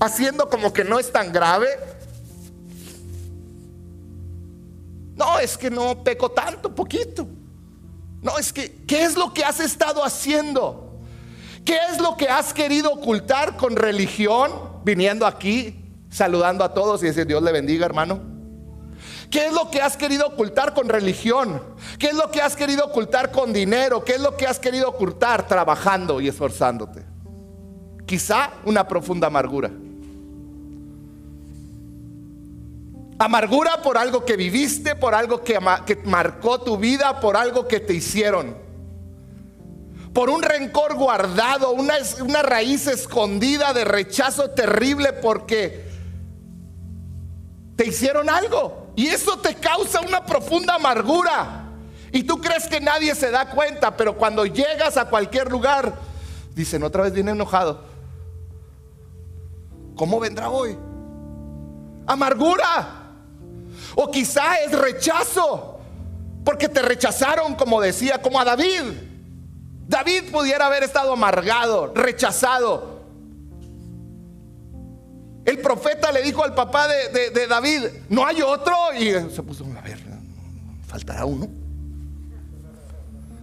haciendo 0.00 0.48
como 0.48 0.72
que 0.72 0.84
no 0.84 0.98
es 0.98 1.12
tan 1.12 1.32
grave. 1.32 1.68
No, 5.18 5.38
es 5.40 5.58
que 5.58 5.68
no 5.68 6.02
peco 6.04 6.30
tanto, 6.30 6.72
poquito. 6.72 7.26
No, 8.22 8.38
es 8.38 8.52
que, 8.52 8.84
¿qué 8.86 9.02
es 9.02 9.16
lo 9.16 9.34
que 9.34 9.44
has 9.44 9.58
estado 9.58 10.04
haciendo? 10.04 11.00
¿Qué 11.64 11.76
es 11.90 12.00
lo 12.00 12.16
que 12.16 12.28
has 12.28 12.54
querido 12.54 12.92
ocultar 12.92 13.56
con 13.56 13.74
religión? 13.76 14.50
Viniendo 14.84 15.26
aquí, 15.26 15.84
saludando 16.08 16.64
a 16.64 16.72
todos 16.72 17.02
y 17.02 17.06
decir, 17.06 17.26
Dios 17.26 17.42
le 17.42 17.50
bendiga, 17.50 17.84
hermano. 17.84 18.20
¿Qué 19.30 19.46
es 19.46 19.52
lo 19.52 19.70
que 19.70 19.82
has 19.82 19.96
querido 19.96 20.28
ocultar 20.28 20.72
con 20.72 20.88
religión? 20.88 21.62
¿Qué 21.98 22.06
es 22.06 22.14
lo 22.14 22.30
que 22.30 22.40
has 22.40 22.56
querido 22.56 22.86
ocultar 22.86 23.30
con 23.30 23.52
dinero? 23.52 24.04
¿Qué 24.04 24.14
es 24.14 24.20
lo 24.20 24.36
que 24.36 24.46
has 24.46 24.58
querido 24.58 24.88
ocultar 24.88 25.46
trabajando 25.46 26.20
y 26.20 26.28
esforzándote? 26.28 27.04
Quizá 28.06 28.52
una 28.64 28.86
profunda 28.88 29.26
amargura. 29.26 29.70
Amargura 33.18 33.82
por 33.82 33.98
algo 33.98 34.24
que 34.24 34.36
viviste, 34.36 34.94
por 34.94 35.12
algo 35.12 35.42
que, 35.42 35.58
marcó 36.04 36.60
tu 36.60 36.76
vida, 36.76 37.18
por 37.20 37.36
algo 37.36 37.66
que 37.66 37.80
te 37.80 37.92
hicieron. 37.92 38.56
Por 40.12 40.30
un 40.30 40.40
rencor 40.40 40.94
guardado, 40.94 41.72
una, 41.72 41.94
una 42.20 42.42
raíz 42.42 42.86
escondida 42.86 43.72
de 43.72 43.84
rechazo 43.84 44.50
terrible 44.50 45.12
porque 45.12 45.84
te 47.74 47.86
hicieron 47.86 48.30
algo. 48.30 48.92
Y 48.94 49.08
eso 49.08 49.38
te 49.38 49.56
causa 49.56 50.00
una 50.00 50.24
profunda 50.24 50.76
amargura. 50.76 51.64
Y 52.12 52.22
tú 52.22 52.40
crees 52.40 52.68
que 52.68 52.80
nadie 52.80 53.14
se 53.16 53.30
da 53.32 53.50
cuenta, 53.50 53.96
pero 53.96 54.16
cuando 54.16 54.46
llegas 54.46 54.96
a 54.96 55.06
cualquier 55.06 55.50
lugar, 55.50 55.92
dicen, 56.54 56.84
otra 56.84 57.02
vez 57.02 57.12
viene 57.12 57.32
enojado. 57.32 57.82
¿Cómo 59.96 60.20
vendrá 60.20 60.50
hoy? 60.50 60.78
Amargura. 62.06 62.97
O 63.94 64.10
quizá 64.10 64.56
es 64.60 64.72
rechazo, 64.72 65.80
porque 66.44 66.68
te 66.68 66.82
rechazaron, 66.82 67.54
como 67.54 67.80
decía, 67.80 68.20
como 68.22 68.40
a 68.40 68.44
David. 68.44 68.82
David 69.86 70.30
pudiera 70.30 70.66
haber 70.66 70.82
estado 70.82 71.12
amargado, 71.12 71.92
rechazado, 71.94 72.98
el 75.48 75.60
profeta 75.60 76.12
le 76.12 76.20
dijo 76.20 76.44
al 76.44 76.54
papá 76.54 76.86
de, 76.88 77.46
David, 77.46 77.84
no 78.10 78.26
hay 78.26 78.42
otro. 78.42 78.74
Y 78.98 79.12
se 79.34 79.42
puso, 79.42 79.64
a 79.64 79.80
ver, 79.80 79.98
faltará 80.86 81.24
uno. 81.24 81.48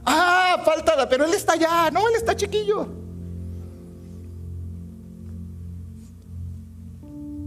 Ah, 0.05 0.61
falta, 0.63 1.09
pero 1.09 1.25
él 1.25 1.33
está 1.33 1.53
allá, 1.53 1.89
no, 1.89 2.07
él 2.07 2.13
está 2.15 2.35
chiquillo. 2.35 3.04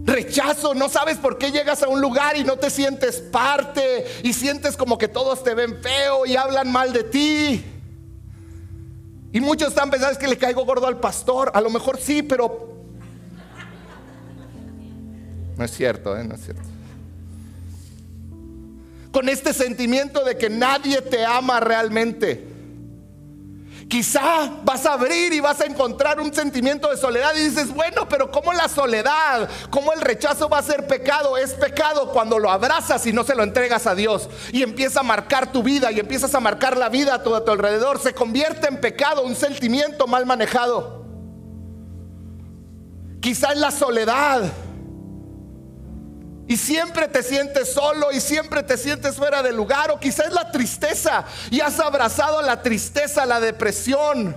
Rechazo, 0.09 0.73
no 0.73 0.89
sabes 0.89 1.17
por 1.17 1.37
qué 1.37 1.51
llegas 1.51 1.83
a 1.83 1.87
un 1.87 2.01
lugar 2.01 2.35
y 2.35 2.43
no 2.43 2.57
te 2.57 2.71
sientes 2.71 3.17
parte 3.17 4.07
y 4.23 4.33
sientes 4.33 4.75
como 4.75 4.97
que 4.97 5.07
todos 5.07 5.43
te 5.43 5.53
ven 5.53 5.79
feo 5.83 6.25
y 6.25 6.35
hablan 6.35 6.71
mal 6.71 6.91
de 6.91 7.03
ti. 7.03 7.63
Y 9.31 9.39
muchos 9.39 9.69
están 9.69 9.91
pensando 9.91 10.17
que 10.17 10.27
le 10.27 10.35
caigo 10.35 10.65
gordo 10.65 10.87
al 10.87 10.99
pastor. 10.99 11.51
A 11.53 11.61
lo 11.61 11.69
mejor 11.69 11.99
sí, 11.99 12.23
pero 12.23 12.73
no 15.55 15.63
es 15.63 15.71
cierto, 15.71 16.17
¿eh? 16.17 16.23
no 16.23 16.33
es 16.33 16.41
cierto. 16.41 16.63
Con 19.11 19.29
este 19.29 19.53
sentimiento 19.53 20.23
de 20.23 20.37
que 20.37 20.49
nadie 20.49 21.03
te 21.03 21.23
ama 21.23 21.59
realmente. 21.59 22.48
Quizá 23.89 24.51
vas 24.63 24.85
a 24.85 24.93
abrir 24.93 25.33
y 25.33 25.39
vas 25.39 25.59
a 25.61 25.65
encontrar 25.65 26.19
un 26.19 26.31
sentimiento 26.31 26.91
de 26.91 26.97
soledad 26.97 27.33
y 27.35 27.49
dices, 27.49 27.73
bueno, 27.73 28.07
pero 28.07 28.29
¿cómo 28.29 28.53
la 28.53 28.69
soledad, 28.69 29.49
cómo 29.71 29.93
el 29.93 30.01
rechazo 30.01 30.47
va 30.47 30.59
a 30.59 30.63
ser 30.63 30.85
pecado? 30.85 31.35
Es 31.37 31.53
pecado 31.53 32.11
cuando 32.11 32.37
lo 32.37 32.51
abrazas 32.51 33.07
y 33.07 33.13
no 33.13 33.23
se 33.23 33.33
lo 33.33 33.41
entregas 33.41 33.87
a 33.87 33.95
Dios 33.95 34.29
y 34.51 34.61
empieza 34.61 34.99
a 34.99 35.03
marcar 35.03 35.51
tu 35.51 35.63
vida 35.63 35.91
y 35.91 35.99
empiezas 35.99 36.35
a 36.35 36.39
marcar 36.39 36.77
la 36.77 36.87
vida 36.87 37.15
a 37.15 37.23
tu, 37.23 37.33
a 37.33 37.43
tu 37.43 37.49
alrededor. 37.49 37.99
Se 37.99 38.13
convierte 38.13 38.67
en 38.67 38.79
pecado 38.79 39.23
un 39.23 39.35
sentimiento 39.35 40.05
mal 40.05 40.27
manejado. 40.27 41.03
Quizá 43.21 43.53
es 43.53 43.57
la 43.57 43.71
soledad 43.71 44.43
y 46.49 46.57
siempre 46.57 47.07
te 47.07 47.21
sientes 47.21 47.71
solo 47.71 48.11
y 48.11 48.19
siempre 48.19 48.63
te 48.63 48.75
sientes 48.75 49.15
fuera 49.15 49.43
de 49.43 49.53
lugar. 49.53 49.91
O 49.91 49.99
quizás 49.99 50.33
la 50.33 50.51
tristeza 50.51 51.23
y 51.51 51.61
has 51.61 51.79
abrazado 51.79 52.41
la 52.41 52.63
tristeza, 52.63 53.23
la 53.27 53.39
depresión. 53.39 54.35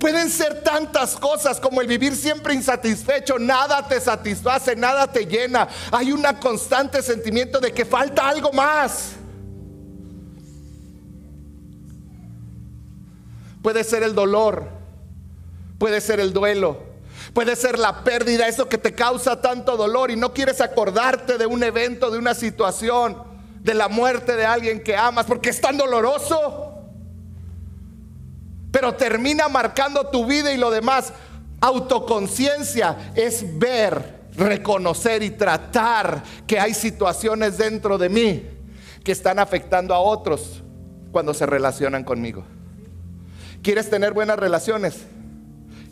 Pueden 0.00 0.30
ser 0.30 0.62
tantas 0.62 1.14
cosas 1.14 1.60
como 1.60 1.82
el 1.82 1.86
vivir 1.86 2.16
siempre 2.16 2.54
insatisfecho, 2.54 3.38
nada 3.38 3.86
te 3.86 4.00
satisface, 4.00 4.74
nada 4.74 5.12
te 5.12 5.26
llena. 5.26 5.68
Hay 5.92 6.10
un 6.10 6.22
constante 6.40 7.02
sentimiento 7.02 7.60
de 7.60 7.70
que 7.72 7.84
falta 7.84 8.26
algo 8.26 8.50
más. 8.54 9.10
Puede 13.60 13.84
ser 13.84 14.02
el 14.02 14.14
dolor, 14.14 14.70
puede 15.78 16.00
ser 16.00 16.18
el 16.18 16.32
duelo, 16.32 16.87
Puede 17.38 17.54
ser 17.54 17.78
la 17.78 18.02
pérdida, 18.02 18.48
eso 18.48 18.68
que 18.68 18.78
te 18.78 18.96
causa 18.96 19.40
tanto 19.40 19.76
dolor 19.76 20.10
y 20.10 20.16
no 20.16 20.34
quieres 20.34 20.60
acordarte 20.60 21.38
de 21.38 21.46
un 21.46 21.62
evento, 21.62 22.10
de 22.10 22.18
una 22.18 22.34
situación, 22.34 23.16
de 23.60 23.74
la 23.74 23.86
muerte 23.86 24.34
de 24.34 24.44
alguien 24.44 24.82
que 24.82 24.96
amas, 24.96 25.24
porque 25.24 25.50
es 25.50 25.60
tan 25.60 25.76
doloroso. 25.76 26.74
Pero 28.72 28.92
termina 28.96 29.46
marcando 29.46 30.08
tu 30.08 30.26
vida 30.26 30.52
y 30.52 30.56
lo 30.56 30.72
demás. 30.72 31.12
Autoconciencia 31.60 33.12
es 33.14 33.56
ver, 33.56 34.30
reconocer 34.34 35.22
y 35.22 35.30
tratar 35.30 36.24
que 36.44 36.58
hay 36.58 36.74
situaciones 36.74 37.56
dentro 37.56 37.98
de 37.98 38.08
mí 38.08 38.46
que 39.04 39.12
están 39.12 39.38
afectando 39.38 39.94
a 39.94 40.00
otros 40.00 40.60
cuando 41.12 41.32
se 41.32 41.46
relacionan 41.46 42.02
conmigo. 42.02 42.42
¿Quieres 43.62 43.88
tener 43.88 44.12
buenas 44.12 44.40
relaciones? 44.40 45.04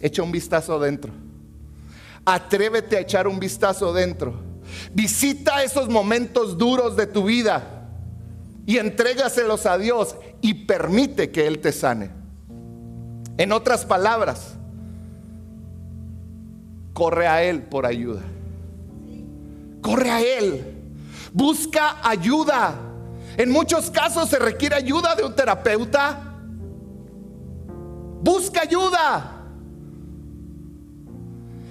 Echa 0.01 0.25
un 0.25 0.33
vistazo 0.33 0.81
dentro. 0.81 1.26
Atrévete 2.27 2.97
a 2.97 3.01
echar 3.01 3.29
un 3.29 3.39
vistazo 3.39 3.93
dentro. 3.93 4.35
Visita 4.93 5.63
esos 5.63 5.89
momentos 5.89 6.59
duros 6.59 6.97
de 6.97 7.07
tu 7.07 7.25
vida 7.25 7.89
y 8.67 8.79
entrégaselos 8.79 9.65
a 9.65 9.79
Dios 9.79 10.17
y 10.41 10.67
permite 10.67 11.31
que 11.31 11.47
Él 11.47 11.61
te 11.61 11.71
sane. 11.71 12.11
En 13.39 13.53
otras 13.53 13.85
palabras, 13.85 14.55
corre 16.93 17.29
a 17.29 17.45
Él 17.45 17.63
por 17.63 17.87
ayuda. 17.87 18.23
Corre 19.81 20.11
a 20.11 20.21
Él. 20.21 20.75
Busca 21.33 21.99
ayuda. 22.03 22.75
En 23.37 23.53
muchos 23.53 23.91
casos 23.91 24.29
se 24.29 24.39
requiere 24.41 24.75
ayuda 24.75 25.15
de 25.15 25.23
un 25.23 25.37
terapeuta. 25.37 26.35
Busca 28.21 28.63
ayuda. 28.63 29.36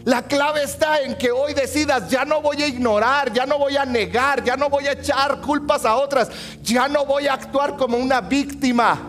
La 0.06 0.22
clave 0.22 0.62
está 0.62 1.01
en 1.01 1.18
que 1.18 1.32
hoy 1.32 1.56
decidas, 1.56 2.08
ya 2.12 2.26
no 2.26 2.39
voy 2.39 2.62
a 2.62 2.68
ignorar, 2.68 3.34
ya 3.34 3.47
no 3.47 3.58
voy 3.58 3.76
a 3.76 3.86
negar, 3.86 4.43
ya 4.43 4.56
no 4.56 4.70
voy 4.70 4.86
a 4.86 4.91
echar 4.91 5.41
culpas 5.41 5.84
a 5.84 5.95
otras, 5.95 6.30
ya 6.62 6.88
no 6.88 7.08
voy 7.08 7.26
a 7.26 7.34
actuar 7.34 7.76
como 7.76 7.97
una 7.97 8.22
víctima. 8.22 8.99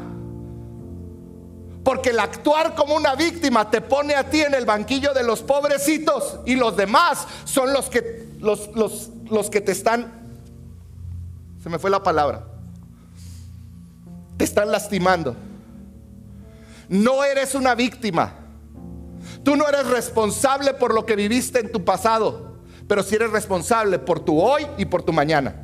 Porque 1.84 2.10
el 2.10 2.18
actuar 2.18 2.74
como 2.74 2.96
una 2.96 3.14
víctima 3.14 3.70
te 3.70 3.82
pone 3.82 4.14
a 4.14 4.24
ti 4.24 4.40
en 4.40 4.54
el 4.54 4.64
banquillo 4.64 5.12
de 5.12 5.22
los 5.22 5.42
pobrecitos 5.42 6.38
y 6.46 6.54
los 6.54 6.74
demás 6.78 7.26
son 7.44 7.74
los 7.74 7.90
que, 7.90 8.30
los, 8.38 8.74
los, 8.74 9.10
los 9.26 9.50
que 9.50 9.60
te 9.60 9.72
están, 9.72 10.10
se 11.62 11.68
me 11.68 11.78
fue 11.78 11.90
la 11.90 12.02
palabra, 12.02 12.46
te 14.38 14.44
están 14.44 14.72
lastimando. 14.72 15.36
No 16.88 17.22
eres 17.22 17.54
una 17.54 17.74
víctima. 17.74 18.45
Tú 19.46 19.54
no 19.54 19.68
eres 19.68 19.86
responsable 19.86 20.74
por 20.74 20.92
lo 20.92 21.06
que 21.06 21.14
viviste 21.14 21.60
en 21.60 21.70
tu 21.70 21.84
pasado, 21.84 22.56
pero 22.88 23.04
sí 23.04 23.14
eres 23.14 23.30
responsable 23.30 24.00
por 24.00 24.18
tu 24.18 24.40
hoy 24.40 24.66
y 24.76 24.86
por 24.86 25.04
tu 25.04 25.12
mañana. 25.12 25.54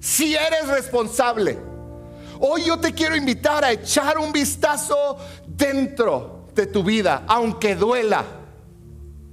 Si 0.00 0.34
eres 0.34 0.66
responsable. 0.66 1.56
Hoy 2.40 2.64
yo 2.64 2.80
te 2.80 2.92
quiero 2.94 3.14
invitar 3.14 3.64
a 3.64 3.70
echar 3.70 4.18
un 4.18 4.32
vistazo 4.32 5.18
dentro 5.46 6.48
de 6.52 6.66
tu 6.66 6.82
vida, 6.82 7.22
aunque 7.28 7.76
duela. 7.76 8.24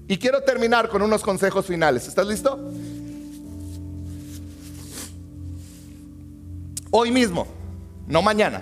Y 0.07 0.15
quiero 0.19 0.43
terminar 0.43 0.87
con 0.87 1.01
unos 1.01 1.23
consejos 1.23 1.65
finales. 1.65 2.07
¿Estás 2.07 2.27
listo? 2.27 2.59
Hoy 6.91 7.09
mismo, 7.09 7.47
no 8.05 8.21
mañana, 8.21 8.61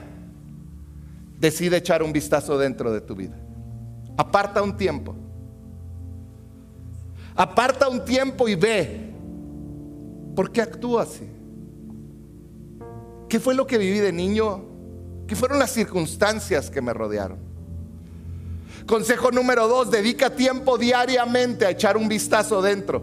decide 1.38 1.76
echar 1.76 2.02
un 2.02 2.14
vistazo 2.14 2.58
dentro 2.58 2.94
de 2.94 3.02
tu 3.02 3.14
vida. 3.14 3.36
Aparta 4.18 4.62
un 4.62 4.76
tiempo. 4.76 5.16
Aparta 7.36 7.88
un 7.88 8.04
tiempo 8.04 8.48
y 8.50 8.56
ve. 8.56 9.14
¿Por 10.36 10.52
qué 10.52 10.62
actúa 10.62 11.04
así? 11.04 11.30
¿Qué 13.30 13.40
fue 13.40 13.54
lo 13.54 13.68
que 13.68 13.78
viví 13.78 14.00
de 14.00 14.12
niño? 14.12 14.64
¿Qué 15.28 15.36
fueron 15.36 15.60
las 15.60 15.72
circunstancias 15.72 16.70
que 16.70 16.82
me 16.82 16.94
rodearon? 16.94 17.38
Consejo 18.88 19.32
número 19.32 19.68
dos, 19.68 19.92
dedica 19.92 20.30
tiempo 20.30 20.78
diariamente 20.78 21.66
a 21.66 21.72
echar 21.72 21.98
un 21.98 22.08
vistazo 22.08 22.62
dentro. 22.62 23.02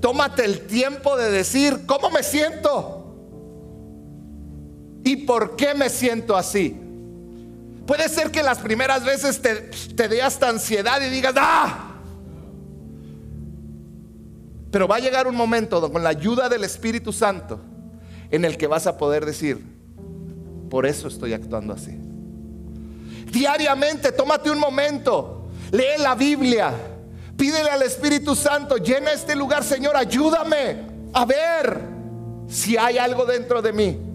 Tómate 0.00 0.44
el 0.44 0.66
tiempo 0.66 1.16
de 1.16 1.30
decir, 1.30 1.84
¿cómo 1.86 2.10
me 2.10 2.22
siento? 2.22 3.14
¿Y 5.02 5.16
por 5.16 5.56
qué 5.56 5.74
me 5.74 5.88
siento 5.88 6.36
así? 6.36 6.85
Puede 7.86 8.08
ser 8.08 8.30
que 8.30 8.42
las 8.42 8.58
primeras 8.58 9.04
veces 9.04 9.40
te, 9.40 9.54
te 9.94 10.08
dé 10.08 10.20
hasta 10.20 10.48
ansiedad 10.48 11.00
y 11.00 11.08
digas, 11.08 11.34
¡ah! 11.36 11.92
Pero 14.72 14.88
va 14.88 14.96
a 14.96 14.98
llegar 14.98 15.28
un 15.28 15.36
momento 15.36 15.90
con 15.92 16.02
la 16.02 16.10
ayuda 16.10 16.48
del 16.48 16.64
Espíritu 16.64 17.12
Santo 17.12 17.60
en 18.30 18.44
el 18.44 18.56
que 18.56 18.66
vas 18.66 18.88
a 18.88 18.98
poder 18.98 19.24
decir, 19.24 19.64
por 20.68 20.84
eso 20.84 21.06
estoy 21.06 21.32
actuando 21.32 21.72
así. 21.72 21.96
Diariamente, 23.30 24.10
tómate 24.10 24.50
un 24.50 24.58
momento, 24.58 25.48
lee 25.70 26.00
la 26.00 26.16
Biblia, 26.16 26.72
pídele 27.36 27.70
al 27.70 27.82
Espíritu 27.82 28.34
Santo, 28.34 28.78
llena 28.78 29.12
este 29.12 29.36
lugar, 29.36 29.62
Señor, 29.62 29.96
ayúdame 29.96 30.76
a 31.12 31.24
ver 31.24 31.80
si 32.48 32.76
hay 32.76 32.98
algo 32.98 33.24
dentro 33.24 33.62
de 33.62 33.72
mí 33.72 34.05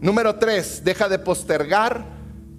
Número 0.00 0.36
tres, 0.36 0.82
deja 0.84 1.08
de 1.08 1.18
postergar 1.18 2.04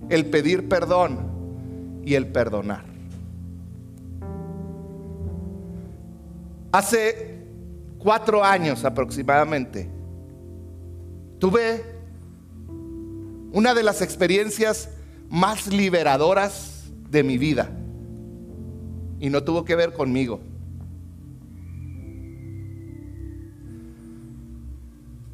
el 0.10 0.26
pedir 0.26 0.68
perdón 0.68 2.02
y 2.04 2.16
el 2.16 2.28
perdonar. 2.28 2.84
Hace 6.72 7.46
cuatro 7.98 8.44
años 8.44 8.84
aproximadamente, 8.84 9.90
tuve 11.40 11.84
una 13.52 13.74
de 13.74 13.84
las 13.84 14.02
experiencias 14.02 14.90
más 15.30 15.68
liberadoras 15.68 16.92
de 17.10 17.24
mi 17.24 17.38
vida. 17.38 17.70
Y 19.20 19.30
no 19.30 19.44
tuvo 19.44 19.66
que 19.66 19.76
ver 19.76 19.94
conmigo. 19.94 20.42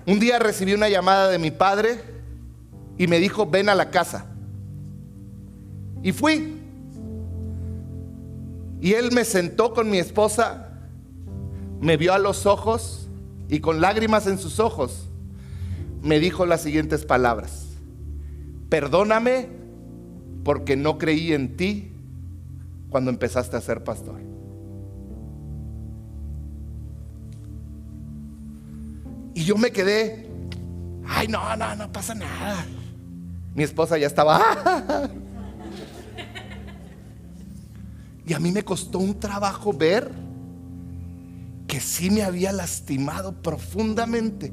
Un 0.05 0.19
día 0.19 0.39
recibí 0.39 0.73
una 0.73 0.89
llamada 0.89 1.29
de 1.29 1.39
mi 1.39 1.51
padre 1.51 1.99
y 2.97 3.07
me 3.07 3.19
dijo, 3.19 3.45
ven 3.45 3.69
a 3.69 3.75
la 3.75 3.89
casa. 3.89 4.27
Y 6.03 6.11
fui. 6.11 6.61
Y 8.81 8.93
él 8.93 9.11
me 9.11 9.25
sentó 9.25 9.73
con 9.73 9.89
mi 9.89 9.97
esposa, 9.97 10.69
me 11.81 11.97
vio 11.97 12.13
a 12.13 12.19
los 12.19 12.45
ojos 12.45 13.07
y 13.49 13.59
con 13.59 13.81
lágrimas 13.81 14.27
en 14.27 14.37
sus 14.37 14.59
ojos 14.59 15.09
me 16.05 16.19
dijo 16.19 16.45
las 16.45 16.61
siguientes 16.61 17.03
palabras. 17.03 17.65
Perdóname 18.69 19.49
porque 20.43 20.75
no 20.75 20.99
creí 20.99 21.33
en 21.33 21.57
ti 21.57 21.91
cuando 22.91 23.09
empezaste 23.09 23.57
a 23.57 23.61
ser 23.61 23.83
pastor. 23.83 24.34
Y 29.35 29.43
yo 29.43 29.57
me 29.57 29.69
quedé, 29.69 30.29
ay, 31.05 31.27
no, 31.27 31.55
no, 31.57 31.75
no 31.75 31.91
pasa 31.91 32.15
nada. 32.15 32.65
Mi 33.53 33.63
esposa 33.63 33.97
ya 33.97 34.07
estaba. 34.07 34.41
Y 38.25 38.33
a 38.33 38.39
mí 38.39 38.51
me 38.51 38.63
costó 38.63 38.97
un 38.97 39.19
trabajo 39.19 39.71
ver 39.71 40.09
que 41.67 41.79
sí 41.79 42.09
me 42.09 42.23
había 42.23 42.51
lastimado 42.51 43.33
profundamente 43.41 44.51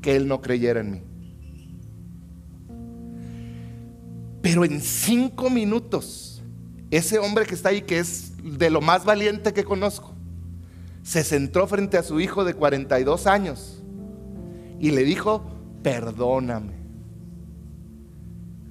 que 0.00 0.14
él 0.14 0.28
no 0.28 0.40
creyera 0.40 0.80
en 0.80 0.90
mí. 0.92 1.02
Pero 4.42 4.64
en 4.64 4.80
cinco 4.80 5.50
minutos, 5.50 6.42
ese 6.90 7.18
hombre 7.18 7.46
que 7.46 7.54
está 7.54 7.70
ahí, 7.70 7.82
que 7.82 7.98
es 7.98 8.34
de 8.42 8.70
lo 8.70 8.80
más 8.80 9.04
valiente 9.04 9.52
que 9.52 9.64
conozco, 9.64 10.11
se 11.02 11.24
centró 11.24 11.66
frente 11.66 11.98
a 11.98 12.02
su 12.02 12.20
hijo 12.20 12.44
de 12.44 12.54
42 12.54 13.26
años 13.26 13.82
y 14.78 14.90
le 14.92 15.04
dijo, 15.04 15.44
perdóname. 15.82 16.74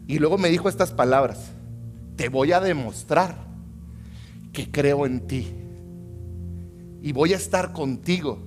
Y 0.07 0.19
luego 0.19 0.37
me 0.37 0.49
dijo 0.49 0.69
estas 0.69 0.91
palabras, 0.91 1.51
te 2.15 2.29
voy 2.29 2.51
a 2.51 2.59
demostrar 2.59 3.35
que 4.53 4.69
creo 4.71 5.05
en 5.05 5.27
ti 5.27 5.53
y 7.01 7.11
voy 7.11 7.33
a 7.33 7.37
estar 7.37 7.73
contigo. 7.73 8.39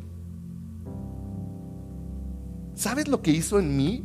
¿Sabes 2.75 3.09
lo 3.09 3.23
que 3.23 3.31
hizo 3.31 3.59
en 3.59 3.77
mí? 3.77 4.03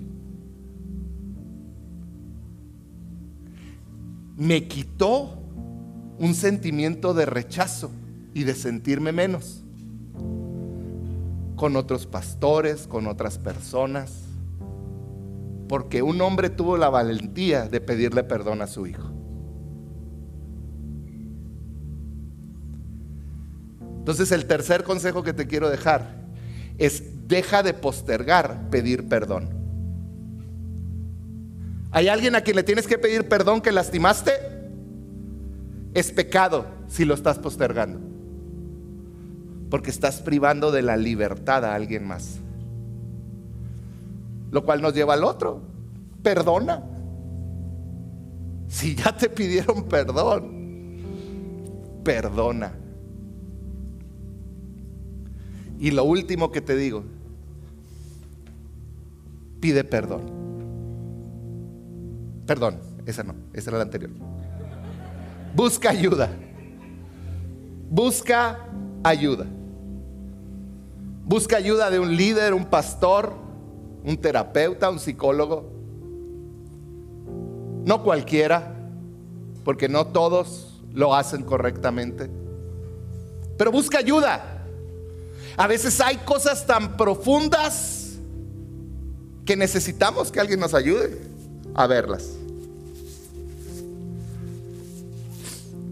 Me 4.37 4.67
quitó 4.67 5.41
un 6.17 6.33
sentimiento 6.33 7.13
de 7.13 7.25
rechazo 7.25 7.91
y 8.33 8.43
de 8.43 8.55
sentirme 8.55 9.11
menos 9.11 9.63
con 11.59 11.75
otros 11.75 12.07
pastores, 12.07 12.87
con 12.87 13.05
otras 13.05 13.37
personas, 13.37 14.13
porque 15.67 16.01
un 16.01 16.21
hombre 16.21 16.49
tuvo 16.49 16.77
la 16.77 16.89
valentía 16.89 17.67
de 17.67 17.81
pedirle 17.81 18.23
perdón 18.23 18.61
a 18.61 18.67
su 18.67 18.87
hijo. 18.87 19.11
Entonces 23.97 24.31
el 24.31 24.45
tercer 24.45 24.85
consejo 24.85 25.21
que 25.21 25.33
te 25.33 25.47
quiero 25.47 25.69
dejar 25.69 26.29
es 26.77 27.27
deja 27.27 27.61
de 27.61 27.73
postergar 27.73 28.69
pedir 28.69 29.09
perdón. 29.09 29.49
¿Hay 31.91 32.07
alguien 32.07 32.35
a 32.35 32.41
quien 32.41 32.55
le 32.55 32.63
tienes 32.63 32.87
que 32.87 32.97
pedir 32.97 33.27
perdón 33.27 33.59
que 33.59 33.73
lastimaste? 33.73 34.31
Es 35.93 36.13
pecado 36.13 36.67
si 36.87 37.03
lo 37.03 37.15
estás 37.15 37.37
postergando. 37.37 38.08
Porque 39.69 39.91
estás 39.91 40.21
privando 40.21 40.71
de 40.71 40.81
la 40.81 40.97
libertad 40.97 41.63
a 41.65 41.75
alguien 41.75 42.07
más. 42.07 42.39
Lo 44.51 44.65
cual 44.65 44.81
nos 44.81 44.93
lleva 44.93 45.13
al 45.13 45.23
otro. 45.23 45.61
Perdona. 46.23 46.83
Si 48.69 48.95
ya 48.95 49.15
te 49.17 49.29
pidieron 49.29 49.85
perdón, 49.85 50.99
perdona. 52.03 52.71
Y 55.79 55.91
lo 55.91 56.03
último 56.03 56.51
que 56.51 56.61
te 56.61 56.75
digo, 56.75 57.03
pide 59.59 59.83
perdón. 59.83 60.21
Perdón, 62.45 62.79
esa 63.05 63.23
no, 63.23 63.33
esa 63.53 63.71
era 63.71 63.77
la 63.79 63.83
anterior. 63.85 64.11
Busca 65.55 65.89
ayuda. 65.89 66.29
Busca 67.89 68.59
ayuda. 69.03 69.47
Busca 71.29 71.57
ayuda 71.57 71.91
de 71.91 71.99
un 71.99 72.17
líder, 72.17 72.55
un 72.55 72.65
pastor, 72.65 73.35
un 74.03 74.17
terapeuta, 74.17 74.89
un 74.89 74.97
psicólogo. 74.97 75.71
No 77.85 78.01
cualquiera, 78.01 78.75
porque 79.63 79.87
no 79.87 80.07
todos 80.07 80.81
lo 80.91 81.13
hacen 81.13 81.43
correctamente. 81.43 82.31
Pero 83.59 83.71
busca 83.71 83.99
ayuda. 83.99 84.65
A 85.55 85.67
veces 85.67 86.01
hay 86.01 86.17
cosas 86.17 86.65
tan 86.65 86.97
profundas 86.97 88.17
que 89.45 89.55
necesitamos 89.55 90.31
que 90.31 90.39
alguien 90.39 90.59
nos 90.59 90.73
ayude 90.73 91.15
a 91.75 91.85
verlas. 91.85 92.27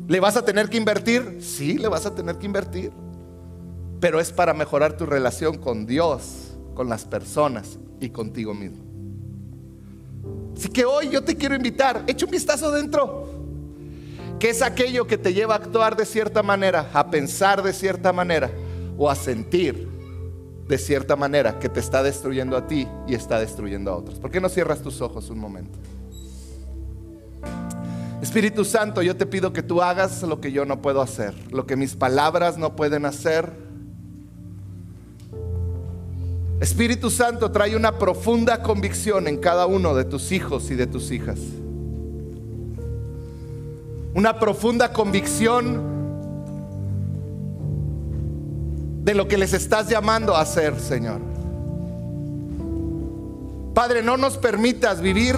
¿Le 0.07 0.19
vas 0.19 0.35
a 0.35 0.43
tener 0.43 0.67
que 0.67 0.77
invertir? 0.77 1.37
Sí, 1.43 1.77
le 1.77 1.89
vas 1.89 2.07
a 2.07 2.15
tener 2.15 2.39
que 2.39 2.47
invertir. 2.47 2.91
Pero 3.99 4.19
es 4.19 4.31
para 4.31 4.53
mejorar 4.53 4.95
tu 4.95 5.05
relación 5.05 5.57
con 5.57 5.85
Dios, 5.85 6.57
con 6.75 6.89
las 6.89 7.05
personas 7.05 7.79
y 7.99 8.09
contigo 8.09 8.53
mismo. 8.53 8.83
Así 10.55 10.69
que 10.69 10.85
hoy 10.85 11.09
yo 11.09 11.23
te 11.23 11.35
quiero 11.35 11.55
invitar, 11.55 12.03
echa 12.07 12.25
un 12.25 12.31
vistazo 12.31 12.71
dentro. 12.71 13.27
¿Qué 14.39 14.49
es 14.49 14.61
aquello 14.61 15.07
que 15.07 15.17
te 15.17 15.33
lleva 15.33 15.55
a 15.55 15.57
actuar 15.57 15.95
de 15.95 16.05
cierta 16.05 16.43
manera, 16.43 16.89
a 16.93 17.09
pensar 17.09 17.63
de 17.63 17.73
cierta 17.73 18.13
manera? 18.13 18.51
o 18.97 19.09
a 19.09 19.15
sentir 19.15 19.87
de 20.67 20.77
cierta 20.77 21.15
manera 21.15 21.59
que 21.59 21.69
te 21.69 21.79
está 21.79 22.03
destruyendo 22.03 22.57
a 22.57 22.67
ti 22.67 22.87
y 23.07 23.15
está 23.15 23.39
destruyendo 23.39 23.91
a 23.91 23.95
otros. 23.95 24.19
¿Por 24.19 24.31
qué 24.31 24.41
no 24.41 24.49
cierras 24.49 24.81
tus 24.81 25.01
ojos 25.01 25.29
un 25.29 25.39
momento? 25.39 25.79
Espíritu 28.21 28.65
Santo, 28.65 29.01
yo 29.01 29.15
te 29.15 29.25
pido 29.25 29.53
que 29.53 29.63
tú 29.63 29.81
hagas 29.81 30.23
lo 30.23 30.41
que 30.41 30.51
yo 30.51 30.65
no 30.65 30.81
puedo 30.81 31.01
hacer, 31.01 31.35
lo 31.51 31.65
que 31.67 31.75
mis 31.75 31.95
palabras 31.95 32.57
no 32.57 32.75
pueden 32.75 33.05
hacer. 33.05 33.66
Espíritu 36.59 37.11
Santo, 37.11 37.51
trae 37.51 37.75
una 37.75 37.99
profunda 37.99 38.63
convicción 38.63 39.27
en 39.27 39.37
cada 39.37 39.67
uno 39.67 39.93
de 39.93 40.05
tus 40.05 40.31
hijos 40.31 40.71
y 40.71 40.75
de 40.75 40.87
tus 40.87 41.11
hijas. 41.11 41.39
Una 44.15 44.39
profunda 44.39 44.91
convicción 44.91 45.95
de 49.03 49.13
lo 49.13 49.27
que 49.27 49.37
les 49.37 49.53
estás 49.53 49.87
llamando 49.87 50.35
a 50.35 50.41
hacer, 50.41 50.79
Señor. 50.79 51.21
Padre, 53.75 54.01
no 54.01 54.17
nos 54.17 54.37
permitas 54.37 54.99
vivir 54.99 55.35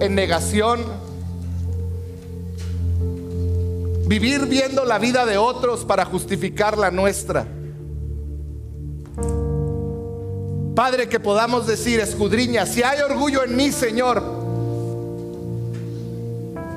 en 0.00 0.14
negación, 0.14 0.80
vivir 4.06 4.44
viendo 4.44 4.84
la 4.84 4.98
vida 4.98 5.24
de 5.24 5.38
otros 5.38 5.86
para 5.86 6.04
justificar 6.04 6.76
la 6.76 6.90
nuestra. 6.90 7.46
Padre, 10.78 11.08
que 11.08 11.18
podamos 11.18 11.66
decir, 11.66 11.98
escudriña, 11.98 12.64
si 12.64 12.84
hay 12.84 13.00
orgullo 13.00 13.42
en 13.42 13.56
mí, 13.56 13.72
Señor, 13.72 14.22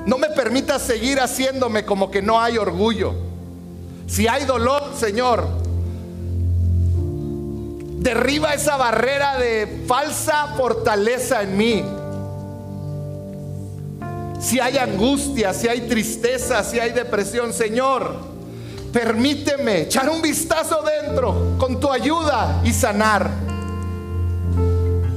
no 0.04 0.18
me 0.18 0.26
permitas 0.30 0.82
seguir 0.82 1.20
haciéndome 1.20 1.84
como 1.84 2.10
que 2.10 2.20
no 2.20 2.40
hay 2.40 2.58
orgullo. 2.58 3.14
Si 4.08 4.26
hay 4.26 4.44
dolor, 4.44 4.90
Señor, 4.98 5.46
Derriba 8.00 8.54
esa 8.54 8.76
barrera 8.76 9.38
de 9.38 9.84
falsa 9.86 10.48
fortaleza 10.56 11.42
en 11.42 11.56
mí. 11.56 11.84
Si 14.40 14.58
hay 14.58 14.78
angustia, 14.78 15.54
si 15.54 15.68
hay 15.68 15.82
tristeza, 15.82 16.64
si 16.64 16.80
hay 16.80 16.90
depresión, 16.90 17.52
Señor, 17.52 18.16
permíteme 18.92 19.82
echar 19.82 20.10
un 20.10 20.20
vistazo 20.20 20.82
dentro 20.82 21.54
con 21.56 21.78
tu 21.78 21.92
ayuda 21.92 22.62
y 22.64 22.72
sanar. 22.72 23.51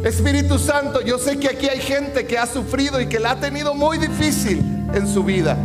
Espíritu 0.06 0.60
Santo, 0.60 1.02
yo 1.02 1.18
sé 1.18 1.40
que 1.40 1.50
aquí 1.50 1.68
hay 1.68 1.80
gente 1.80 2.28
que 2.28 2.38
ha 2.38 2.46
sufrido 2.46 3.02
y 3.02 3.08
que 3.08 3.20
la 3.20 3.32
ha 3.32 3.40
tenido 3.40 3.74
muy 3.74 3.98
difícil 3.98 4.60
en 4.94 5.12
su 5.12 5.24
vida, 5.24 5.58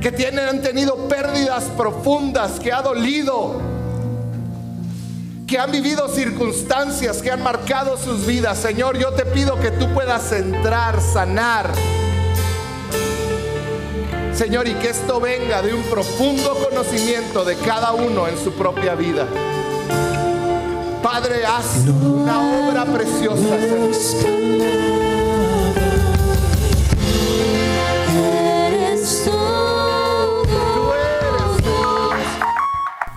que 0.00 0.10
tienen, 0.10 0.48
han 0.48 0.62
tenido 0.62 1.06
pérdidas 1.06 1.64
profundas, 1.76 2.58
que 2.60 2.72
ha 2.72 2.80
dolido, 2.80 3.60
que 5.46 5.58
han 5.58 5.70
vivido 5.70 6.08
circunstancias 6.08 7.20
que 7.20 7.30
han 7.30 7.42
marcado 7.42 7.98
sus 7.98 8.24
vidas. 8.24 8.56
Señor, 8.56 8.96
yo 8.96 9.10
te 9.10 9.26
pido 9.26 9.60
que 9.60 9.70
tú 9.70 9.86
puedas 9.92 10.32
entrar, 10.32 10.98
sanar. 11.02 11.70
Señor, 14.32 14.66
y 14.66 14.72
que 14.76 14.88
esto 14.88 15.20
venga 15.20 15.60
de 15.60 15.74
un 15.74 15.82
profundo 15.82 16.54
conocimiento 16.70 17.44
de 17.44 17.54
cada 17.56 17.92
uno 17.92 18.28
en 18.28 18.38
su 18.42 18.54
propia 18.54 18.94
vida. 18.94 19.26
Padre, 21.10 21.46
haz 21.46 21.86
una 21.86 22.38
obra 22.38 22.84
preciosa. 22.84 23.56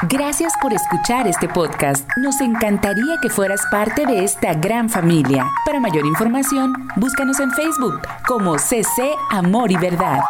Gracias 0.07 0.53
por 0.61 0.71
escuchar 0.71 1.27
este 1.27 1.49
podcast. 1.49 2.07
Nos 2.15 2.39
encantaría 2.39 3.17
que 3.21 3.29
fueras 3.29 3.59
parte 3.69 4.05
de 4.05 4.23
esta 4.23 4.53
gran 4.53 4.89
familia. 4.89 5.51
Para 5.65 5.81
mayor 5.81 6.05
información, 6.05 6.87
búscanos 6.95 7.41
en 7.41 7.51
Facebook 7.51 7.99
como 8.25 8.57
CC 8.57 9.13
Amor 9.31 9.69
y 9.69 9.75
Verdad. 9.75 10.21